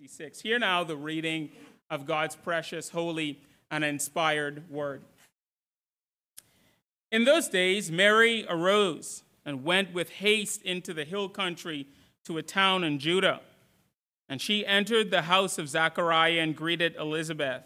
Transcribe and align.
66. 0.00 0.40
Hear 0.40 0.58
now 0.58 0.82
the 0.82 0.96
reading 0.96 1.50
of 1.90 2.06
God's 2.06 2.34
precious, 2.34 2.88
holy, 2.88 3.38
and 3.70 3.84
inspired 3.84 4.70
word. 4.70 5.02
In 7.12 7.24
those 7.26 7.50
days, 7.50 7.90
Mary 7.90 8.46
arose 8.48 9.24
and 9.44 9.62
went 9.62 9.92
with 9.92 10.08
haste 10.08 10.62
into 10.62 10.94
the 10.94 11.04
hill 11.04 11.28
country 11.28 11.86
to 12.24 12.38
a 12.38 12.42
town 12.42 12.82
in 12.82 12.98
Judah. 12.98 13.42
And 14.26 14.40
she 14.40 14.64
entered 14.64 15.10
the 15.10 15.22
house 15.22 15.58
of 15.58 15.68
Zachariah 15.68 16.40
and 16.40 16.56
greeted 16.56 16.96
Elizabeth. 16.96 17.64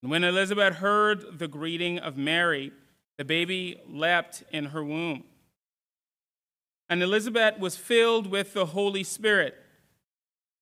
And 0.00 0.10
when 0.10 0.24
Elizabeth 0.24 0.76
heard 0.76 1.38
the 1.38 1.48
greeting 1.48 1.98
of 1.98 2.16
Mary, 2.16 2.72
the 3.18 3.26
baby 3.26 3.78
leapt 3.86 4.42
in 4.52 4.66
her 4.66 4.82
womb. 4.82 5.24
And 6.88 7.02
Elizabeth 7.02 7.58
was 7.58 7.76
filled 7.76 8.26
with 8.26 8.54
the 8.54 8.66
Holy 8.66 9.04
Spirit. 9.04 9.54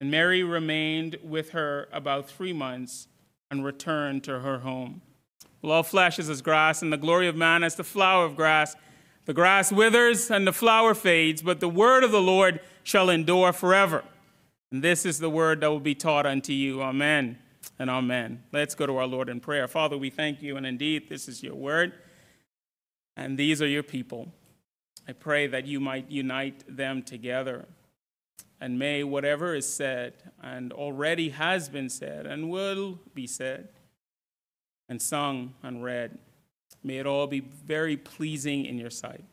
And 0.00 0.10
Mary 0.10 0.42
remained 0.42 1.18
with 1.22 1.50
her 1.50 1.88
about 1.92 2.28
three 2.28 2.52
months 2.52 3.06
and 3.50 3.64
returned 3.64 4.24
to 4.24 4.40
her 4.40 4.60
home. 4.60 5.02
Well, 5.60 5.72
all 5.72 5.82
flesh 5.82 6.18
is 6.18 6.30
as 6.30 6.40
grass, 6.40 6.80
and 6.80 6.92
the 6.92 6.96
glory 6.96 7.28
of 7.28 7.36
man 7.36 7.62
as 7.62 7.74
the 7.74 7.84
flower 7.84 8.24
of 8.24 8.34
grass. 8.34 8.76
The 9.26 9.34
grass 9.34 9.70
withers 9.70 10.30
and 10.30 10.46
the 10.46 10.52
flower 10.52 10.94
fades, 10.94 11.42
but 11.42 11.60
the 11.60 11.68
word 11.68 12.02
of 12.02 12.12
the 12.12 12.22
Lord 12.22 12.60
shall 12.82 13.10
endure 13.10 13.52
forever. 13.52 14.02
And 14.72 14.82
this 14.82 15.04
is 15.04 15.18
the 15.18 15.28
word 15.28 15.60
that 15.60 15.68
will 15.68 15.80
be 15.80 15.94
taught 15.94 16.24
unto 16.24 16.52
you. 16.52 16.80
Amen 16.80 17.38
and 17.78 17.90
amen. 17.90 18.42
Let's 18.52 18.74
go 18.74 18.86
to 18.86 18.96
our 18.96 19.06
Lord 19.06 19.28
in 19.28 19.40
prayer. 19.40 19.68
Father, 19.68 19.98
we 19.98 20.08
thank 20.08 20.40
you, 20.40 20.56
and 20.56 20.64
indeed, 20.64 21.08
this 21.10 21.28
is 21.28 21.42
your 21.42 21.54
word, 21.54 21.92
and 23.16 23.36
these 23.36 23.60
are 23.60 23.66
your 23.66 23.82
people. 23.82 24.32
I 25.06 25.12
pray 25.12 25.46
that 25.48 25.66
you 25.66 25.80
might 25.80 26.10
unite 26.10 26.64
them 26.68 27.02
together. 27.02 27.66
And 28.60 28.78
may 28.78 29.02
whatever 29.02 29.54
is 29.54 29.66
said 29.66 30.12
and 30.42 30.72
already 30.72 31.30
has 31.30 31.68
been 31.68 31.88
said 31.88 32.26
and 32.26 32.50
will 32.50 32.98
be 33.14 33.26
said 33.26 33.68
and 34.88 35.00
sung 35.00 35.54
and 35.62 35.82
read. 35.82 36.18
May 36.82 36.98
it 36.98 37.06
all 37.06 37.26
be 37.26 37.40
very 37.40 37.96
pleasing 37.96 38.66
in 38.66 38.78
your 38.78 38.90
sight. 38.90 39.24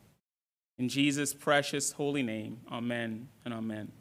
In 0.78 0.88
Jesus' 0.88 1.34
precious 1.34 1.94
holy 1.94 2.24
name, 2.24 2.60
amen 2.72 3.28
and 3.44 3.54
amen. 3.54 3.92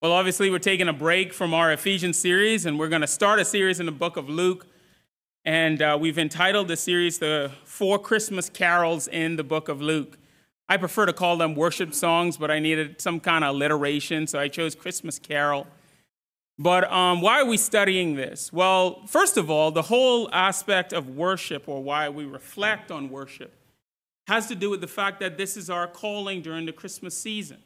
Well, 0.00 0.12
obviously, 0.12 0.50
we're 0.50 0.58
taking 0.58 0.88
a 0.88 0.92
break 0.92 1.32
from 1.32 1.52
our 1.54 1.72
Ephesians 1.72 2.18
series, 2.18 2.66
and 2.66 2.78
we're 2.78 2.88
going 2.88 3.00
to 3.02 3.06
start 3.06 3.38
a 3.38 3.44
series 3.44 3.80
in 3.80 3.86
the 3.86 3.92
book 3.92 4.16
of 4.16 4.28
Luke. 4.28 4.66
And 5.44 5.80
uh, 5.80 5.96
we've 6.00 6.18
entitled 6.18 6.68
the 6.68 6.76
series 6.76 7.18
The 7.18 7.52
Four 7.64 7.98
Christmas 7.98 8.48
Carols 8.48 9.08
in 9.08 9.36
the 9.36 9.44
Book 9.44 9.68
of 9.68 9.80
Luke. 9.80 10.18
I 10.68 10.76
prefer 10.76 11.06
to 11.06 11.12
call 11.12 11.36
them 11.36 11.54
worship 11.54 11.94
songs, 11.94 12.36
but 12.36 12.50
I 12.50 12.58
needed 12.58 13.00
some 13.00 13.20
kind 13.20 13.44
of 13.44 13.54
alliteration, 13.54 14.26
so 14.26 14.38
I 14.38 14.48
chose 14.48 14.74
Christmas 14.74 15.18
Carol. 15.18 15.66
But 16.58 16.90
um, 16.90 17.20
why 17.20 17.40
are 17.40 17.44
we 17.44 17.56
studying 17.56 18.16
this? 18.16 18.52
Well, 18.52 19.06
first 19.06 19.36
of 19.36 19.50
all, 19.50 19.70
the 19.70 19.82
whole 19.82 20.28
aspect 20.32 20.92
of 20.92 21.10
worship, 21.10 21.68
or 21.68 21.82
why 21.82 22.08
we 22.08 22.24
reflect 22.24 22.90
on 22.90 23.10
worship, 23.10 23.54
has 24.26 24.48
to 24.48 24.54
do 24.54 24.70
with 24.70 24.80
the 24.80 24.88
fact 24.88 25.20
that 25.20 25.36
this 25.36 25.56
is 25.56 25.70
our 25.70 25.86
calling 25.86 26.42
during 26.42 26.66
the 26.66 26.72
Christmas 26.72 27.16
season. 27.16 27.58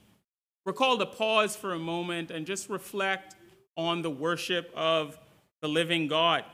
We're 0.66 0.74
called 0.74 1.00
to 1.00 1.06
pause 1.06 1.56
for 1.56 1.72
a 1.72 1.78
moment 1.78 2.30
and 2.30 2.44
just 2.44 2.68
reflect 2.68 3.34
on 3.76 4.02
the 4.02 4.10
worship 4.10 4.70
of 4.76 5.18
the 5.62 5.68
living 5.68 6.06
God. 6.06 6.44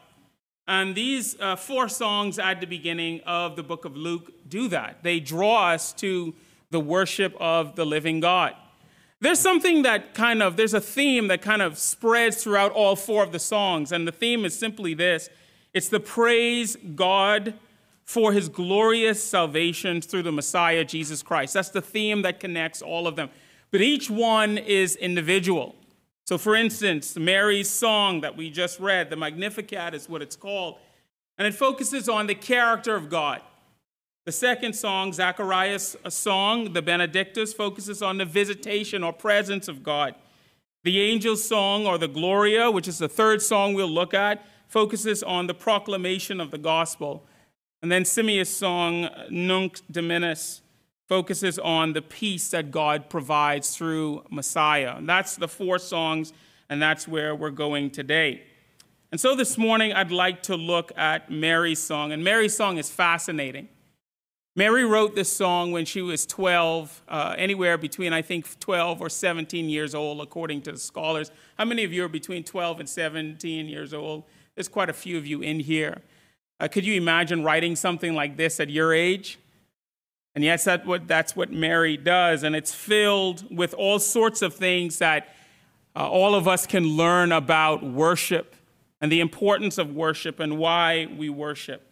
And 0.69 0.95
these 0.95 1.39
uh, 1.41 1.57
four 1.57 1.89
songs 1.89 2.39
at 2.39 2.61
the 2.61 2.67
beginning 2.67 3.21
of 3.25 3.55
the 3.57 3.63
book 3.63 3.85
of 3.85 3.97
Luke 3.97 4.33
do 4.49 4.69
that. 4.69 5.03
They 5.03 5.21
draw 5.21 5.71
us 5.71 5.93
to 5.95 6.35
the 6.71 6.81
worship 6.81 7.37
of 7.39 7.77
the 7.77 7.87
living 7.87 8.21
God. 8.21 8.55
There's 9.21 9.39
something 9.39 9.83
that 9.83 10.15
kind 10.15 10.43
of, 10.43 10.57
there's 10.57 10.75
a 10.75 10.81
theme 10.81 11.29
that 11.29 11.41
kind 11.41 11.63
of 11.63 11.79
spreads 11.79 12.43
throughout 12.43 12.73
all 12.73 12.97
four 12.97 13.23
of 13.23 13.33
the 13.33 13.39
songs, 13.39 13.93
and 13.93 14.07
the 14.07 14.13
theme 14.13 14.45
is 14.45 14.59
simply 14.59 14.93
this 14.95 15.31
it's 15.73 15.89
the 15.89 16.01
praise 16.01 16.77
God 16.95 17.55
for 18.05 18.33
his 18.33 18.49
glorious 18.49 19.23
salvation 19.23 20.01
through 20.01 20.23
the 20.23 20.33
Messiah, 20.33 20.85
Jesus 20.85 21.23
Christ. 21.23 21.55
That's 21.55 21.71
the 21.71 21.83
theme 21.83 22.23
that 22.23 22.41
connects 22.41 22.81
all 22.81 23.07
of 23.07 23.17
them. 23.17 23.31
But 23.71 23.81
each 23.81 24.09
one 24.09 24.59
is 24.59 24.97
individual. 24.97 25.75
So, 26.27 26.37
for 26.39 26.57
instance, 26.57 27.17
Mary's 27.17 27.71
song 27.71 28.21
that 28.23 28.37
we 28.37 28.51
just 28.51 28.81
read, 28.81 29.11
the 29.11 29.17
Magnificat 29.17 29.95
is 29.95 30.09
what 30.09 30.23
it's 30.23 30.35
called, 30.35 30.79
and 31.39 31.47
it 31.47 31.55
focuses 31.55 32.09
on 32.09 32.27
the 32.27 32.35
character 32.35 32.97
of 32.97 33.09
God. 33.09 33.43
The 34.25 34.33
second 34.33 34.73
song, 34.73 35.13
Zacharias' 35.13 35.97
song, 36.09 36.73
the 36.73 36.83
Benedictus, 36.83 37.53
focuses 37.53 38.03
on 38.03 38.19
the 38.19 38.25
visitation 38.25 39.05
or 39.05 39.13
presence 39.13 39.69
of 39.69 39.85
God. 39.85 40.17
The 40.83 41.13
angel's 41.13 41.45
song, 41.45 41.87
or 41.87 41.97
the 41.97 42.09
Gloria, 42.09 42.73
which 42.73 42.89
is 42.89 42.99
the 42.99 43.09
third 43.09 43.41
song 43.41 43.75
we'll 43.75 43.87
look 43.87 44.13
at, 44.13 44.45
focuses 44.67 45.23
on 45.23 45.47
the 45.47 45.55
proclamation 45.55 46.41
of 46.41 46.51
the 46.51 46.59
gospel. 46.59 47.25
And 47.83 47.93
then 47.93 48.05
Simeon's 48.05 48.49
song, 48.49 49.09
Nunc 49.31 49.81
Dimittis, 49.93 50.63
focuses 51.07 51.59
on 51.59 51.93
the 51.93 52.03
peace 52.03 52.51
that 52.51 52.71
God 52.71 53.09
provides 53.09 53.77
through 53.77 54.25
Messiah. 54.31 54.95
And 54.97 55.09
that's 55.09 55.37
the 55.37 55.49
four 55.49 55.79
songs, 55.79 56.33
and 56.69 56.83
that's 56.83 57.07
where 57.07 57.35
we're 57.35 57.51
going 57.51 57.91
today. 57.91 58.43
And 59.13 59.21
so 59.21 59.37
this 59.37 59.57
morning, 59.57 59.93
I'd 59.93 60.11
like 60.11 60.43
to 60.45 60.57
look 60.57 60.91
at 60.97 61.31
Mary's 61.31 61.79
song. 61.79 62.13
And 62.13 62.25
Mary's 62.25 62.57
song 62.57 62.77
is 62.77 62.91
fascinating. 62.91 63.69
Mary 64.57 64.85
wrote 64.85 65.15
this 65.15 65.31
song 65.31 65.71
when 65.71 65.85
she 65.85 66.01
was 66.01 66.27
12, 66.27 67.03
uh, 67.09 67.35
anywhere 67.37 67.77
between, 67.77 68.13
I 68.13 68.23
think, 68.23 68.59
12 68.59 69.01
or 69.01 69.09
17 69.09 69.69
years 69.69 69.95
old, 69.95 70.21
according 70.21 70.63
to 70.63 70.73
the 70.73 70.79
scholars. 70.79 71.31
How 71.59 71.67
many 71.67 71.85
of 71.85 71.93
you 71.93 72.05
are 72.05 72.09
between 72.09 72.43
12 72.43 72.81
and 72.81 72.89
17 72.89 73.67
years 73.67 73.93
old? 73.95 74.25
There's 74.55 74.69
quite 74.69 74.89
a 74.89 74.95
few 74.95 75.19
of 75.19 75.27
you 75.27 75.43
in 75.43 75.61
here. 75.61 76.01
Uh, 76.59 76.69
could 76.69 76.87
you 76.87 76.95
imagine 76.95 77.45
writing 77.45 77.77
something 77.77 78.15
like 78.15 78.39
this 78.39 78.59
at 78.59 78.71
your 78.71 78.95
age? 78.95 79.39
And 80.37 80.45
yes, 80.45 80.65
that's 80.65 80.87
what, 80.87 81.09
that's 81.09 81.35
what 81.35 81.51
Mary 81.51 81.97
does. 81.97 82.43
And 82.43 82.55
it's 82.55 82.75
filled 82.75 83.57
with 83.57 83.73
all 83.73 83.99
sorts 83.99 84.43
of 84.43 84.55
things 84.55 84.99
that 84.99 85.35
uh, 85.97 86.07
all 86.07 86.35
of 86.35 86.47
us 86.47 86.67
can 86.67 86.85
learn 86.85 87.33
about 87.33 87.83
worship 87.83 88.55
and 89.01 89.11
the 89.11 89.21
importance 89.21 89.79
of 89.79 89.95
worship 89.95 90.39
and 90.39 90.59
why 90.59 91.09
we 91.17 91.31
worship. 91.31 91.91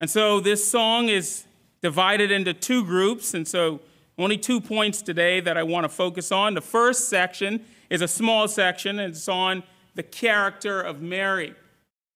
And 0.00 0.10
so 0.10 0.40
this 0.40 0.68
song 0.68 1.08
is 1.08 1.44
divided 1.80 2.32
into 2.32 2.52
two 2.52 2.84
groups, 2.84 3.34
and 3.34 3.46
so 3.46 3.80
only 4.18 4.36
two 4.36 4.60
points 4.60 5.00
today 5.00 5.38
that 5.40 5.56
I 5.56 5.62
want 5.62 5.84
to 5.84 5.88
focus 5.88 6.32
on. 6.32 6.54
The 6.54 6.60
first 6.60 7.08
section 7.08 7.64
is 7.88 8.02
a 8.02 8.08
small 8.08 8.48
section, 8.48 8.98
and 8.98 9.14
it's 9.14 9.28
on 9.28 9.62
the 9.94 10.02
character 10.02 10.80
of 10.80 11.00
Mary. 11.00 11.54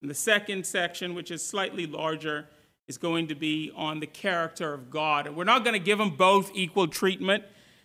And 0.01 0.11
the 0.11 0.15
second 0.15 0.65
section, 0.65 1.15
which 1.15 1.31
is 1.31 1.45
slightly 1.45 1.85
larger, 1.85 2.47
is 2.87 2.97
going 2.97 3.27
to 3.27 3.35
be 3.35 3.71
on 3.75 3.99
the 3.99 4.07
character 4.07 4.73
of 4.73 4.89
God. 4.89 5.27
And 5.27 5.35
we're 5.35 5.43
not 5.43 5.63
going 5.63 5.73
to 5.73 5.79
give 5.79 5.97
them 5.97 6.11
both 6.11 6.51
equal 6.53 6.87
treatment 6.87 7.43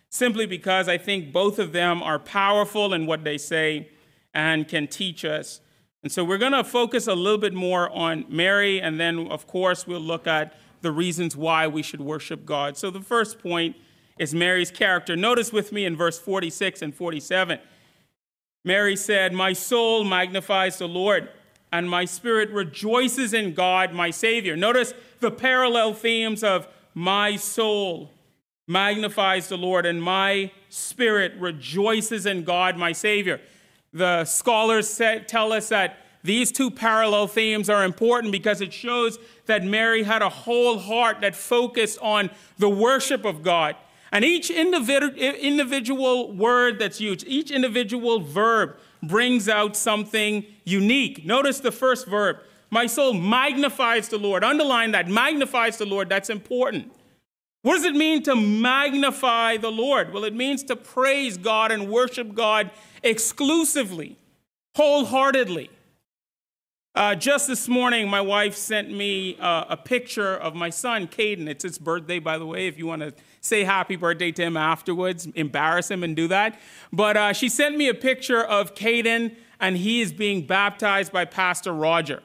simply 0.09 0.45
because 0.45 0.87
I 0.87 0.97
think 0.97 1.31
both 1.31 1.57
of 1.57 1.71
them 1.71 2.03
are 2.03 2.19
powerful 2.19 2.93
in 2.93 3.05
what 3.05 3.23
they 3.23 3.37
say 3.37 3.89
and 4.33 4.67
can 4.67 4.87
teach 4.87 5.25
us. 5.25 5.61
And 6.03 6.11
so 6.11 6.23
we're 6.23 6.37
going 6.37 6.51
to 6.51 6.63
focus 6.63 7.07
a 7.07 7.15
little 7.15 7.37
bit 7.37 7.53
more 7.53 7.89
on 7.91 8.25
Mary, 8.27 8.81
and 8.81 8.99
then, 8.99 9.27
of 9.27 9.45
course, 9.45 9.85
we'll 9.85 9.99
look 9.99 10.25
at 10.25 10.55
the 10.81 10.91
reasons 10.91 11.37
why 11.37 11.67
we 11.67 11.83
should 11.83 12.01
worship 12.01 12.43
God. 12.45 12.75
So 12.75 12.89
the 12.89 13.01
first 13.01 13.39
point 13.39 13.75
is 14.17 14.33
Mary's 14.33 14.71
character. 14.71 15.15
Notice 15.15 15.53
with 15.53 15.71
me 15.71 15.85
in 15.85 15.95
verse 15.95 16.17
46 16.17 16.81
and 16.81 16.95
47. 16.95 17.59
Mary 18.63 18.95
said, 18.95 19.31
My 19.33 19.53
soul 19.53 20.03
magnifies 20.03 20.77
the 20.77 20.87
Lord, 20.87 21.29
and 21.71 21.89
my 21.89 22.05
spirit 22.05 22.49
rejoices 22.51 23.33
in 23.33 23.53
God, 23.53 23.93
my 23.93 24.09
Savior. 24.11 24.55
Notice 24.55 24.93
the 25.19 25.31
parallel 25.31 25.93
themes 25.93 26.43
of 26.43 26.67
my 26.93 27.35
soul 27.35 28.11
magnifies 28.67 29.47
the 29.47 29.57
Lord, 29.57 29.85
and 29.85 30.01
my 30.01 30.51
spirit 30.69 31.33
rejoices 31.39 32.25
in 32.25 32.43
God, 32.43 32.77
my 32.77 32.91
Savior. 32.91 33.41
The 33.93 34.25
scholars 34.25 35.01
tell 35.27 35.51
us 35.53 35.69
that 35.69 35.97
these 36.23 36.51
two 36.51 36.69
parallel 36.69 37.27
themes 37.27 37.69
are 37.69 37.83
important 37.83 38.31
because 38.31 38.61
it 38.61 38.71
shows 38.71 39.17
that 39.47 39.63
Mary 39.63 40.03
had 40.03 40.21
a 40.21 40.29
whole 40.29 40.77
heart 40.77 41.21
that 41.21 41.35
focused 41.35 41.97
on 41.99 42.29
the 42.57 42.69
worship 42.69 43.25
of 43.25 43.41
God. 43.43 43.75
And 44.11 44.23
each 44.23 44.49
individual 44.51 46.31
word 46.33 46.79
that's 46.79 47.01
used, 47.01 47.25
each 47.27 47.49
individual 47.49 48.19
verb 48.19 48.77
brings 49.03 49.49
out 49.49 49.75
something 49.75 50.45
unique. 50.63 51.25
Notice 51.25 51.59
the 51.59 51.71
first 51.71 52.07
verb 52.07 52.37
My 52.69 52.87
soul 52.87 53.13
magnifies 53.13 54.07
the 54.07 54.17
Lord. 54.17 54.43
Underline 54.43 54.91
that 54.91 55.07
magnifies 55.07 55.77
the 55.77 55.85
Lord. 55.85 56.09
That's 56.09 56.29
important. 56.29 56.91
What 57.63 57.75
does 57.75 57.85
it 57.85 57.95
mean 57.95 58.23
to 58.23 58.35
magnify 58.35 59.57
the 59.57 59.71
Lord? 59.71 60.13
Well, 60.13 60.23
it 60.23 60.33
means 60.33 60.63
to 60.63 60.75
praise 60.75 61.37
God 61.37 61.71
and 61.71 61.89
worship 61.89 62.33
God 62.33 62.71
exclusively, 63.03 64.17
wholeheartedly. 64.75 65.69
Uh, 66.95 67.15
just 67.15 67.47
this 67.47 67.69
morning, 67.69 68.09
my 68.09 68.19
wife 68.19 68.55
sent 68.55 68.91
me 68.91 69.37
uh, 69.39 69.65
a 69.69 69.77
picture 69.77 70.35
of 70.35 70.55
my 70.55 70.69
son, 70.69 71.07
Caden. 71.07 71.47
It's 71.47 71.63
his 71.63 71.77
birthday, 71.77 72.19
by 72.19 72.37
the 72.37 72.45
way, 72.45 72.67
if 72.67 72.77
you 72.77 72.87
want 72.87 73.01
to 73.01 73.13
say 73.41 73.63
happy 73.63 73.95
birthday 73.95 74.31
to 74.31 74.43
him 74.43 74.55
afterwards, 74.55 75.27
embarrass 75.35 75.91
him 75.91 76.03
and 76.03 76.15
do 76.15 76.27
that. 76.29 76.59
But 76.93 77.17
uh, 77.17 77.33
she 77.33 77.49
sent 77.49 77.77
me 77.77 77.89
a 77.89 77.93
picture 77.93 78.41
of 78.41 78.73
Caden, 78.75 79.35
and 79.59 79.77
he 79.77 80.01
is 80.01 80.13
being 80.13 80.45
baptized 80.45 81.11
by 81.11 81.25
Pastor 81.25 81.73
Roger. 81.73 82.23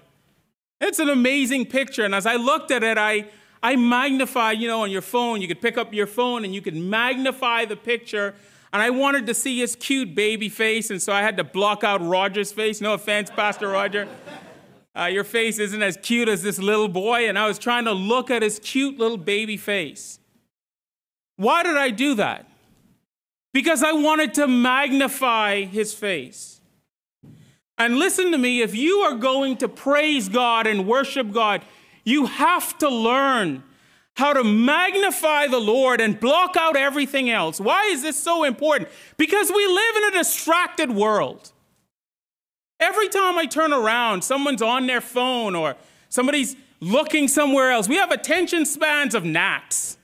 It's 0.81 0.99
an 0.99 1.09
amazing 1.09 1.67
picture. 1.67 2.05
And 2.05 2.15
as 2.15 2.27
I 2.27 2.37
looked 2.37 2.71
at 2.71 2.83
it, 2.83 2.99
I, 2.99 3.27
I 3.63 3.77
magnify, 3.77 4.53
you 4.53 4.69
know, 4.69 4.83
on 4.83 4.91
your 4.91 5.03
phone, 5.03 5.41
you 5.41 5.49
could 5.49 5.61
pick 5.61 5.77
up 5.77 5.93
your 5.93 6.07
phone 6.07 6.45
and 6.45 6.55
you 6.55 6.63
could 6.63 6.77
magnify 6.77 7.65
the 7.65 7.77
picture. 7.77 8.35
And 8.73 8.83
I 8.83 8.91
wanted 8.91 9.27
to 9.27 9.35
see 9.35 9.59
his 9.59 9.75
cute 9.75 10.15
baby 10.15 10.49
face, 10.49 10.91
and 10.91 11.01
so 11.01 11.13
I 11.13 11.23
had 11.23 11.39
to 11.39 11.45
block 11.45 11.83
out 11.83 12.03
Roger's 12.03 12.53
face. 12.53 12.81
No 12.81 12.95
offense, 12.95 13.31
Pastor 13.31 13.69
Roger 13.69 14.07
uh, 14.97 15.05
your 15.05 15.25
face 15.25 15.59
isn't 15.59 15.83
as 15.83 15.99
cute 15.99 16.29
as 16.29 16.43
this 16.43 16.59
little 16.59 16.89
boy. 16.89 17.29
And 17.29 17.39
I 17.39 17.47
was 17.47 17.59
trying 17.59 17.85
to 17.85 17.93
look 17.93 18.31
at 18.31 18.43
his 18.43 18.59
cute 18.59 18.99
little 18.99 19.19
baby 19.19 19.57
face. 19.57 20.19
Why 21.37 21.63
did 21.63 21.77
I 21.77 21.91
do 21.91 22.15
that? 22.15 22.47
Because 23.53 23.83
I 23.83 23.93
wanted 23.93 24.35
to 24.35 24.47
magnify 24.47 25.65
his 25.65 25.95
face. 25.95 26.61
And 27.79 27.99
listen 27.99 28.33
to 28.33 28.39
me 28.39 28.63
if 28.63 28.75
you 28.75 28.99
are 29.01 29.15
going 29.15 29.59
to 29.59 29.69
praise 29.69 30.29
God 30.29 30.67
and 30.67 30.87
worship 30.87 31.31
God, 31.31 31.65
you 32.05 32.27
have 32.27 32.77
to 32.79 32.89
learn 32.89 33.63
how 34.17 34.33
to 34.33 34.43
magnify 34.43 35.47
the 35.47 35.59
Lord 35.59 36.01
and 36.01 36.19
block 36.19 36.57
out 36.59 36.75
everything 36.75 37.29
else. 37.29 37.61
Why 37.61 37.85
is 37.87 38.01
this 38.01 38.17
so 38.17 38.45
important? 38.45 38.89
Because 39.19 39.51
we 39.51 39.67
live 39.67 39.97
in 39.97 40.05
a 40.05 40.11
distracted 40.13 40.91
world. 40.91 41.53
Every 42.81 43.09
time 43.09 43.37
I 43.37 43.47
turn 43.47 43.73
around, 43.73 44.23
someone's 44.23 44.63
on 44.63 44.87
their 44.87 45.03
phone 45.03 45.55
or 45.55 45.77
somebody's 46.09 46.57
looking 46.81 47.29
somewhere 47.29 47.71
else. 47.71 47.89
We 47.89 47.97
have 47.97 48.11
attention 48.11 48.65
spans 48.65 49.15
of 49.15 49.25
gnats. 49.25 49.96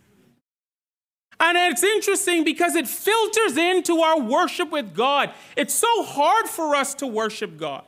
And 1.42 1.58
it's 1.58 1.82
interesting 1.82 2.44
because 2.44 2.76
it 2.76 2.86
filters 2.86 3.56
into 3.56 4.00
our 4.00 4.20
worship 4.20 4.70
with 4.70 4.94
God. 4.94 5.32
It's 5.56 5.74
so 5.74 6.04
hard 6.04 6.46
for 6.46 6.76
us 6.76 6.94
to 6.94 7.06
worship 7.08 7.58
God. 7.58 7.84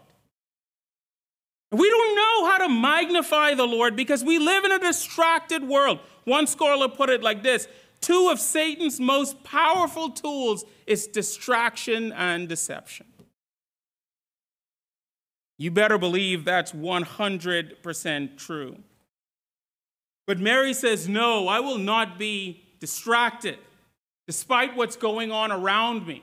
We 1.71 1.89
don't 1.89 2.17
know 2.17 2.51
how 2.51 2.59
to 2.67 2.69
magnify 2.69 3.55
the 3.55 3.67
Lord 3.67 3.95
because 3.95 4.25
we 4.25 4.41
live 4.41 4.65
in 4.65 4.73
a 4.73 4.81
distracted 4.81 5.62
world. 5.62 6.01
One 6.25 6.49
scholar 6.49 6.89
put 6.89 7.11
it 7.11 7.23
like 7.23 7.45
this 7.45 7.69
Two 8.01 8.29
of 8.29 8.41
Satan's 8.41 8.99
most 8.99 9.45
powerful 9.45 10.11
tools 10.11 10.65
is 10.89 11.06
distraction 11.06 12.11
and 12.11 12.49
deception. 12.49 13.06
You 15.59 15.71
better 15.71 15.97
believe 15.97 16.45
that's 16.45 16.73
100% 16.73 18.37
true. 18.37 18.77
But 20.27 20.41
Mary 20.41 20.75
says, 20.75 21.09
No, 21.09 21.47
I 21.47 21.61
will 21.61 21.79
not 21.79 22.19
be 22.19 22.63
distracted 22.84 23.58
despite 24.26 24.76
what's 24.76 24.94
going 24.94 25.32
on 25.32 25.50
around 25.50 26.06
me. 26.06 26.22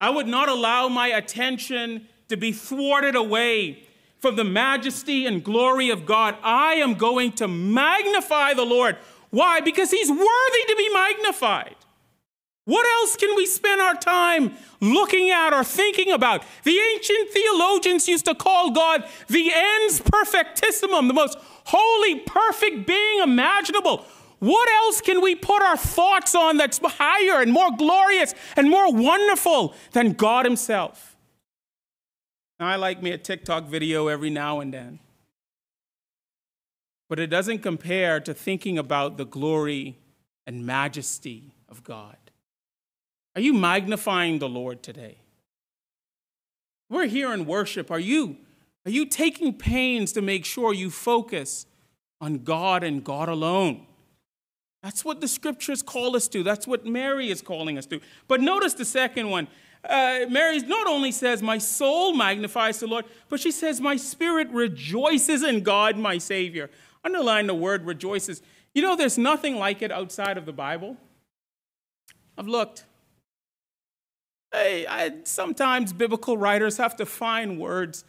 I 0.00 0.10
would 0.10 0.26
not 0.26 0.48
allow 0.48 0.88
my 0.88 1.06
attention 1.06 2.08
to 2.26 2.36
be 2.36 2.50
thwarted 2.50 3.14
away 3.14 3.84
from 4.18 4.34
the 4.34 4.42
majesty 4.42 5.26
and 5.26 5.44
glory 5.44 5.90
of 5.90 6.06
God. 6.06 6.36
I 6.42 6.74
am 6.74 6.94
going 6.94 7.30
to 7.34 7.46
magnify 7.46 8.54
the 8.54 8.64
Lord. 8.64 8.96
Why? 9.30 9.60
Because 9.60 9.92
he's 9.92 10.10
worthy 10.10 10.64
to 10.70 10.74
be 10.76 10.92
magnified. 10.92 11.76
What 12.64 12.84
else 12.84 13.14
can 13.16 13.36
we 13.36 13.46
spend 13.46 13.80
our 13.80 13.94
time 13.94 14.54
looking 14.80 15.30
at 15.30 15.52
or 15.52 15.62
thinking 15.62 16.10
about? 16.10 16.42
The 16.64 16.76
ancient 16.94 17.30
theologians 17.30 18.08
used 18.08 18.24
to 18.24 18.34
call 18.34 18.72
God 18.72 19.04
the 19.28 19.52
ens 19.54 20.00
perfectissimum, 20.00 21.06
the 21.06 21.14
most 21.14 21.38
holy, 21.66 22.20
perfect 22.20 22.88
being 22.88 23.20
imaginable. 23.22 24.04
What 24.44 24.68
else 24.68 25.00
can 25.00 25.22
we 25.22 25.34
put 25.34 25.62
our 25.62 25.78
thoughts 25.78 26.34
on 26.34 26.58
that's 26.58 26.78
higher 26.82 27.40
and 27.40 27.50
more 27.50 27.74
glorious 27.74 28.34
and 28.56 28.68
more 28.68 28.92
wonderful 28.92 29.74
than 29.92 30.12
God 30.12 30.44
Himself? 30.44 31.16
Now, 32.60 32.66
I 32.66 32.76
like 32.76 33.02
me 33.02 33.10
a 33.12 33.16
TikTok 33.16 33.64
video 33.64 34.08
every 34.08 34.28
now 34.28 34.60
and 34.60 34.74
then, 34.74 34.98
but 37.08 37.18
it 37.18 37.28
doesn't 37.28 37.60
compare 37.60 38.20
to 38.20 38.34
thinking 38.34 38.76
about 38.76 39.16
the 39.16 39.24
glory 39.24 39.96
and 40.46 40.66
majesty 40.66 41.54
of 41.70 41.82
God. 41.82 42.18
Are 43.34 43.40
you 43.40 43.54
magnifying 43.54 44.40
the 44.40 44.48
Lord 44.48 44.82
today? 44.82 45.16
We're 46.90 47.06
here 47.06 47.32
in 47.32 47.46
worship. 47.46 47.90
Are 47.90 47.98
you, 47.98 48.36
are 48.84 48.92
you 48.92 49.06
taking 49.06 49.54
pains 49.54 50.12
to 50.12 50.20
make 50.20 50.44
sure 50.44 50.74
you 50.74 50.90
focus 50.90 51.64
on 52.20 52.44
God 52.44 52.84
and 52.84 53.02
God 53.02 53.30
alone? 53.30 53.86
That's 54.84 55.02
what 55.02 55.22
the 55.22 55.28
scriptures 55.28 55.82
call 55.82 56.14
us 56.14 56.28
to. 56.28 56.42
That's 56.42 56.66
what 56.66 56.84
Mary 56.84 57.30
is 57.30 57.40
calling 57.40 57.78
us 57.78 57.86
to. 57.86 58.02
But 58.28 58.42
notice 58.42 58.74
the 58.74 58.84
second 58.84 59.30
one. 59.30 59.48
Uh, 59.82 60.26
Mary 60.28 60.58
not 60.60 60.86
only 60.86 61.10
says, 61.10 61.42
My 61.42 61.56
soul 61.56 62.12
magnifies 62.12 62.80
the 62.80 62.86
Lord, 62.86 63.06
but 63.30 63.40
she 63.40 63.50
says, 63.50 63.80
My 63.80 63.96
spirit 63.96 64.50
rejoices 64.50 65.42
in 65.42 65.62
God, 65.62 65.96
my 65.96 66.18
Savior. 66.18 66.68
Underline 67.02 67.46
the 67.46 67.54
word 67.54 67.86
rejoices. 67.86 68.42
You 68.74 68.82
know, 68.82 68.94
there's 68.94 69.16
nothing 69.16 69.56
like 69.56 69.80
it 69.80 69.90
outside 69.90 70.36
of 70.36 70.44
the 70.44 70.52
Bible. 70.52 70.98
I've 72.36 72.46
looked. 72.46 72.84
I, 74.52 74.84
I, 74.86 75.12
sometimes 75.24 75.94
biblical 75.94 76.36
writers 76.36 76.76
have 76.76 76.94
to 76.96 77.06
find 77.06 77.58
words 77.58 78.04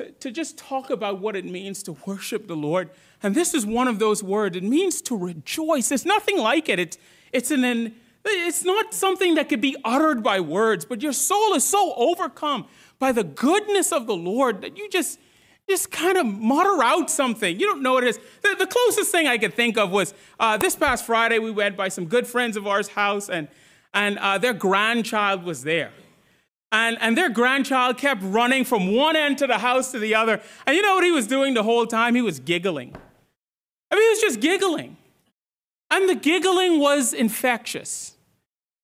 to, 0.00 0.10
to 0.12 0.30
just 0.30 0.56
talk 0.56 0.88
about 0.88 1.20
what 1.20 1.36
it 1.36 1.44
means 1.44 1.82
to 1.82 1.96
worship 2.06 2.48
the 2.48 2.56
Lord. 2.56 2.88
And 3.22 3.34
this 3.34 3.52
is 3.52 3.66
one 3.66 3.86
of 3.86 3.98
those 3.98 4.22
words. 4.22 4.56
It 4.56 4.62
means 4.62 5.02
to 5.02 5.16
rejoice. 5.16 5.90
There's 5.90 6.06
nothing 6.06 6.38
like 6.38 6.68
it. 6.68 6.78
It's, 6.78 6.98
it's, 7.32 7.50
an, 7.50 7.94
it's 8.24 8.64
not 8.64 8.94
something 8.94 9.34
that 9.34 9.50
could 9.50 9.60
be 9.60 9.76
uttered 9.84 10.22
by 10.22 10.40
words, 10.40 10.86
but 10.86 11.02
your 11.02 11.12
soul 11.12 11.52
is 11.54 11.64
so 11.64 11.92
overcome 11.96 12.66
by 12.98 13.12
the 13.12 13.24
goodness 13.24 13.92
of 13.92 14.06
the 14.06 14.16
Lord 14.16 14.62
that 14.62 14.78
you 14.78 14.88
just, 14.88 15.20
just 15.68 15.90
kind 15.90 16.16
of 16.16 16.24
mutter 16.24 16.82
out 16.82 17.10
something. 17.10 17.60
You 17.60 17.66
don't 17.66 17.82
know 17.82 17.92
what 17.92 18.04
it 18.04 18.08
is. 18.08 18.20
The, 18.42 18.56
the 18.58 18.66
closest 18.66 19.12
thing 19.12 19.26
I 19.26 19.36
could 19.36 19.52
think 19.52 19.76
of 19.76 19.90
was 19.90 20.14
uh, 20.38 20.56
this 20.56 20.76
past 20.76 21.04
Friday, 21.04 21.38
we 21.38 21.50
went 21.50 21.76
by 21.76 21.88
some 21.88 22.06
good 22.06 22.26
friends 22.26 22.56
of 22.56 22.66
ours' 22.66 22.88
house, 22.88 23.28
and 23.28 23.48
and 23.92 24.18
uh, 24.18 24.38
their 24.38 24.52
grandchild 24.52 25.42
was 25.42 25.64
there. 25.64 25.90
And, 26.72 26.98
and 27.00 27.16
their 27.16 27.30
grandchild 27.30 27.98
kept 27.98 28.22
running 28.22 28.64
from 28.64 28.94
one 28.94 29.16
end 29.16 29.38
to 29.38 29.46
the 29.46 29.58
house 29.58 29.90
to 29.92 29.98
the 29.98 30.14
other. 30.14 30.40
And 30.66 30.76
you 30.76 30.82
know 30.82 30.94
what 30.94 31.04
he 31.04 31.10
was 31.10 31.26
doing 31.26 31.54
the 31.54 31.64
whole 31.64 31.86
time? 31.86 32.14
He 32.14 32.22
was 32.22 32.38
giggling. 32.38 32.94
I 33.90 33.96
mean, 33.96 34.04
he 34.04 34.10
was 34.10 34.20
just 34.20 34.40
giggling. 34.40 34.96
And 35.90 36.08
the 36.08 36.14
giggling 36.14 36.78
was 36.78 37.12
infectious. 37.12 38.14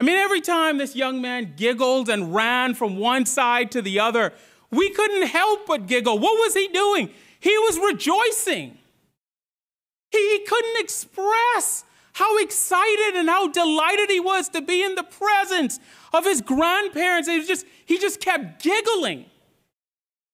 I 0.01 0.05
mean, 0.05 0.17
every 0.17 0.41
time 0.41 0.79
this 0.79 0.97
young 0.97 1.23
man 1.23 1.55
giggled 1.57 2.09
and 2.09 2.35
ran 2.35 2.75
from 2.75 2.97
one 2.97 3.25
side 3.25 3.71
to 3.71 3.81
the 3.83 4.01
other, 4.01 4.33
we 4.71 4.91
couldn't 4.91 5.29
help 5.29 5.67
but 5.67 5.87
giggle. 5.87 6.19
What 6.19 6.35
was 6.41 6.55
he 6.55 6.69
doing? 6.69 7.11
He 7.39 7.57
was 7.59 7.79
rejoicing. 7.79 8.79
He 10.11 10.45
couldn't 10.47 10.81
express 10.81 11.85
how 12.17 12.39
excited 12.39 13.15
and 13.15 13.29
how 13.29 13.47
delighted 13.47 14.09
he 14.09 14.21
was 14.21 14.49
to 14.49 14.63
be 14.63 14.83
in 14.83 14.95
the 14.95 15.03
presence 15.03 15.79
of 16.15 16.25
his 16.25 16.41
grandparents. 16.41 17.29
He 17.29 17.47
just, 17.47 17.67
he 17.85 17.99
just 17.99 18.23
kept 18.23 18.63
giggling 18.63 19.27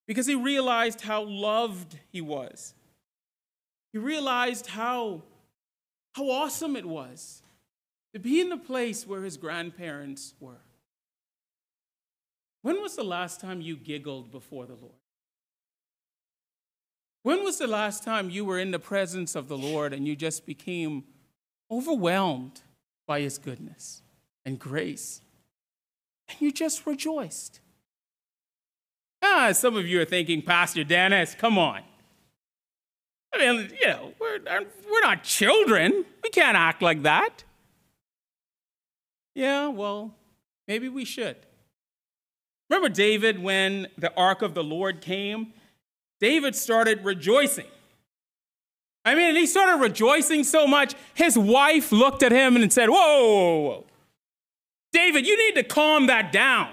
because 0.07 0.25
he 0.25 0.33
realized 0.33 1.01
how 1.01 1.23
loved 1.23 1.99
he 2.09 2.21
was. 2.21 2.73
He 3.91 3.99
realized 3.99 4.67
how, 4.67 5.23
how 6.13 6.29
awesome 6.29 6.77
it 6.77 6.85
was 6.85 7.41
to 8.13 8.19
be 8.19 8.39
in 8.39 8.47
the 8.47 8.55
place 8.55 9.05
where 9.05 9.21
his 9.21 9.35
grandparents 9.35 10.35
were. 10.39 10.61
When 12.61 12.81
was 12.81 12.95
the 12.95 13.03
last 13.03 13.41
time 13.41 13.59
you 13.59 13.75
giggled 13.75 14.31
before 14.31 14.67
the 14.67 14.75
Lord? 14.75 14.93
When 17.23 17.43
was 17.43 17.57
the 17.57 17.67
last 17.67 18.05
time 18.05 18.29
you 18.29 18.45
were 18.45 18.57
in 18.57 18.71
the 18.71 18.79
presence 18.79 19.35
of 19.35 19.49
the 19.49 19.57
Lord 19.57 19.91
and 19.91 20.07
you 20.07 20.15
just 20.15 20.45
became 20.45 21.03
overwhelmed 21.77 22.61
by 23.07 23.21
his 23.21 23.37
goodness 23.37 24.01
and 24.45 24.59
grace? 24.59 25.21
And 26.29 26.39
you 26.41 26.51
just 26.51 26.85
rejoiced. 26.85 27.59
Ah, 29.21 29.51
some 29.53 29.75
of 29.75 29.87
you 29.87 30.01
are 30.01 30.05
thinking, 30.05 30.41
Pastor 30.41 30.83
Dennis, 30.83 31.35
come 31.35 31.57
on. 31.57 31.81
I 33.33 33.37
mean, 33.39 33.71
you 33.79 33.87
know, 33.87 34.13
we're, 34.19 34.39
we're 34.39 35.01
not 35.01 35.23
children. 35.23 36.05
We 36.23 36.29
can't 36.29 36.57
act 36.57 36.81
like 36.81 37.03
that. 37.03 37.43
Yeah, 39.33 39.69
well, 39.69 40.13
maybe 40.67 40.89
we 40.89 41.05
should. 41.05 41.37
Remember 42.69 42.89
David 42.89 43.41
when 43.41 43.87
the 43.97 44.13
ark 44.15 44.41
of 44.41 44.53
the 44.53 44.63
Lord 44.63 45.01
came? 45.01 45.53
David 46.19 46.55
started 46.55 47.03
rejoicing. 47.03 47.65
I 49.05 49.15
mean, 49.15 49.35
he 49.35 49.45
started 49.45 49.81
rejoicing 49.81 50.43
so 50.43 50.65
much, 50.65 50.95
his 51.13 51.37
wife 51.37 51.91
looked 51.91 52.23
at 52.23 52.31
him 52.31 52.55
and 52.55 52.71
said, 52.71 52.89
Whoa, 52.89 52.95
whoa, 52.97 53.59
whoa. 53.59 53.85
David, 54.93 55.27
you 55.27 55.37
need 55.37 55.55
to 55.55 55.63
calm 55.63 56.07
that 56.07 56.31
down. 56.31 56.69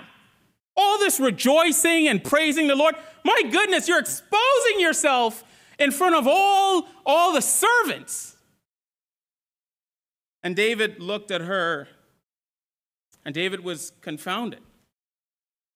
All 0.76 0.99
this 0.99 1.18
rejoicing 1.18 2.06
and 2.06 2.22
praising 2.22 2.68
the 2.68 2.76
Lord, 2.76 2.94
my 3.25 3.42
goodness, 3.50 3.88
you're 3.88 3.99
exposing 3.99 4.78
yourself 4.78 5.42
in 5.78 5.90
front 5.90 6.14
of 6.14 6.28
all, 6.28 6.87
all 7.04 7.32
the 7.32 7.42
servants. 7.42 8.37
And 10.42 10.54
David 10.54 11.00
looked 11.00 11.30
at 11.30 11.40
her, 11.40 11.88
and 13.25 13.34
David 13.34 13.60
was 13.60 13.92
confounded. 14.00 14.60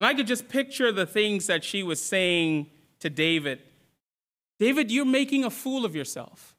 And 0.01 0.09
I 0.09 0.15
could 0.15 0.27
just 0.27 0.49
picture 0.49 0.93
the 0.93 1.07
things 1.07 1.47
that 1.49 1.65
she 1.65 1.83
was 1.83 2.03
saying 2.03 2.71
to 3.01 3.11
David 3.11 3.61
David, 4.65 4.91
you're 4.91 5.05
making 5.05 5.45
a 5.45 5.51
fool 5.51 5.85
of 5.85 5.95
yourself. 5.95 6.57